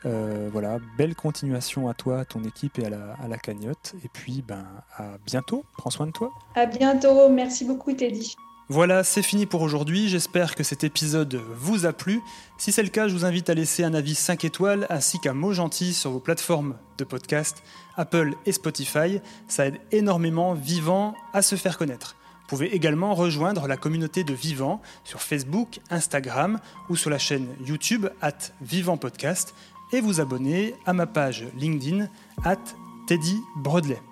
Euh, 0.06 0.48
voilà, 0.50 0.78
belle 0.96 1.14
continuation 1.14 1.88
à 1.88 1.94
toi, 1.94 2.20
à 2.20 2.24
ton 2.24 2.42
équipe 2.44 2.78
et 2.78 2.86
à 2.86 2.90
la, 2.90 3.38
cagnotte. 3.38 3.94
Et 4.04 4.08
puis, 4.12 4.42
ben, 4.46 4.64
à 4.96 5.18
bientôt. 5.26 5.64
Prends 5.76 5.90
soin 5.90 6.06
de 6.06 6.12
toi. 6.12 6.30
À 6.54 6.66
bientôt. 6.66 7.28
Merci 7.28 7.64
beaucoup, 7.64 7.92
Teddy. 7.92 8.34
Voilà, 8.68 9.02
c'est 9.02 9.22
fini 9.22 9.46
pour 9.46 9.62
aujourd'hui. 9.62 10.08
J'espère 10.08 10.54
que 10.54 10.62
cet 10.62 10.84
épisode 10.84 11.34
vous 11.34 11.86
a 11.86 11.92
plu. 11.92 12.20
Si 12.56 12.70
c'est 12.70 12.84
le 12.84 12.88
cas, 12.88 13.08
je 13.08 13.14
vous 13.14 13.24
invite 13.24 13.50
à 13.50 13.54
laisser 13.54 13.82
un 13.82 13.94
avis 13.94 14.14
5 14.14 14.44
étoiles 14.44 14.86
ainsi 14.90 15.18
qu'un 15.18 15.34
mot 15.34 15.52
gentil 15.52 15.92
sur 15.92 16.12
vos 16.12 16.20
plateformes 16.20 16.76
de 16.96 17.04
podcast, 17.04 17.64
Apple 17.96 18.34
et 18.46 18.52
Spotify. 18.52 19.20
Ça 19.48 19.66
aide 19.66 19.80
énormément 19.90 20.54
Vivant 20.54 21.14
à 21.32 21.42
se 21.42 21.56
faire 21.56 21.78
connaître. 21.78 22.14
Pouvez 22.50 22.74
également 22.74 23.14
rejoindre 23.14 23.68
la 23.68 23.76
communauté 23.76 24.24
de 24.24 24.34
Vivant 24.34 24.82
sur 25.04 25.22
Facebook, 25.22 25.78
Instagram 25.88 26.58
ou 26.88 26.96
sur 26.96 27.08
la 27.08 27.16
chaîne 27.16 27.46
YouTube 27.64 28.08
at 28.20 28.38
Vivant 28.60 28.96
Podcast 28.96 29.54
et 29.92 30.00
vous 30.00 30.20
abonner 30.20 30.74
à 30.84 30.92
ma 30.92 31.06
page 31.06 31.46
LinkedIn 31.56 32.08
at 32.42 32.58
Teddy 33.06 33.38
Brodley. 33.54 34.02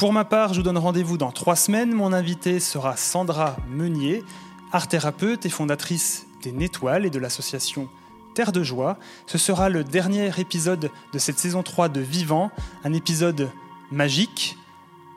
Pour 0.00 0.12
ma 0.12 0.24
part, 0.24 0.52
je 0.52 0.58
vous 0.58 0.64
donne 0.64 0.78
rendez-vous 0.78 1.16
dans 1.16 1.30
trois 1.30 1.54
semaines. 1.54 1.92
Mon 1.92 2.12
invité 2.12 2.58
sera 2.58 2.96
Sandra 2.96 3.56
Meunier, 3.68 4.24
art 4.72 4.88
thérapeute 4.88 5.46
et 5.46 5.50
fondatrice 5.50 6.26
des 6.42 6.50
Nétoiles 6.50 7.06
et 7.06 7.10
de 7.10 7.20
l'association 7.20 7.88
Terre 8.34 8.50
de 8.50 8.64
Joie. 8.64 8.98
Ce 9.26 9.38
sera 9.38 9.68
le 9.68 9.84
dernier 9.84 10.32
épisode 10.40 10.90
de 11.12 11.18
cette 11.20 11.38
saison 11.38 11.62
3 11.62 11.88
de 11.88 12.00
Vivant, 12.00 12.50
un 12.82 12.94
épisode 12.94 13.48
magique, 13.92 14.56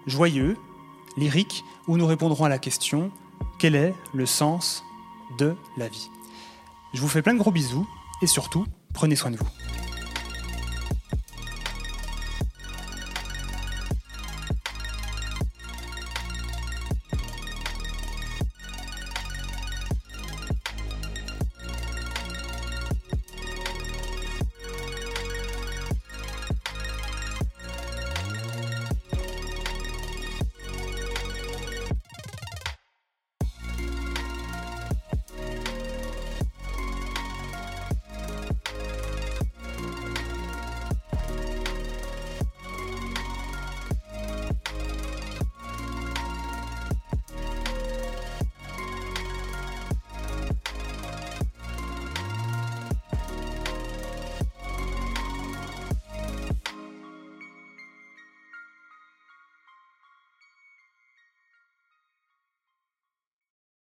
joyeux, 0.06 0.56
lyrique, 1.18 1.64
où 1.88 1.98
nous 1.98 2.06
répondrons 2.06 2.46
à 2.46 2.50
la 2.50 2.60
question 2.60 3.12
quel 3.60 3.76
est 3.76 3.94
le 4.14 4.26
sens 4.26 4.84
de 5.38 5.56
la 5.78 5.88
vie? 5.88 6.10
Je 6.94 7.02
vous 7.02 7.08
fais 7.08 7.22
plein 7.22 7.34
de 7.34 7.40
gros 7.40 7.52
bisous 7.52 7.88
et 8.22 8.28
surtout, 8.28 8.66
prenez 8.94 9.16
soin 9.16 9.32
de 9.32 9.38
vous. 9.38 9.73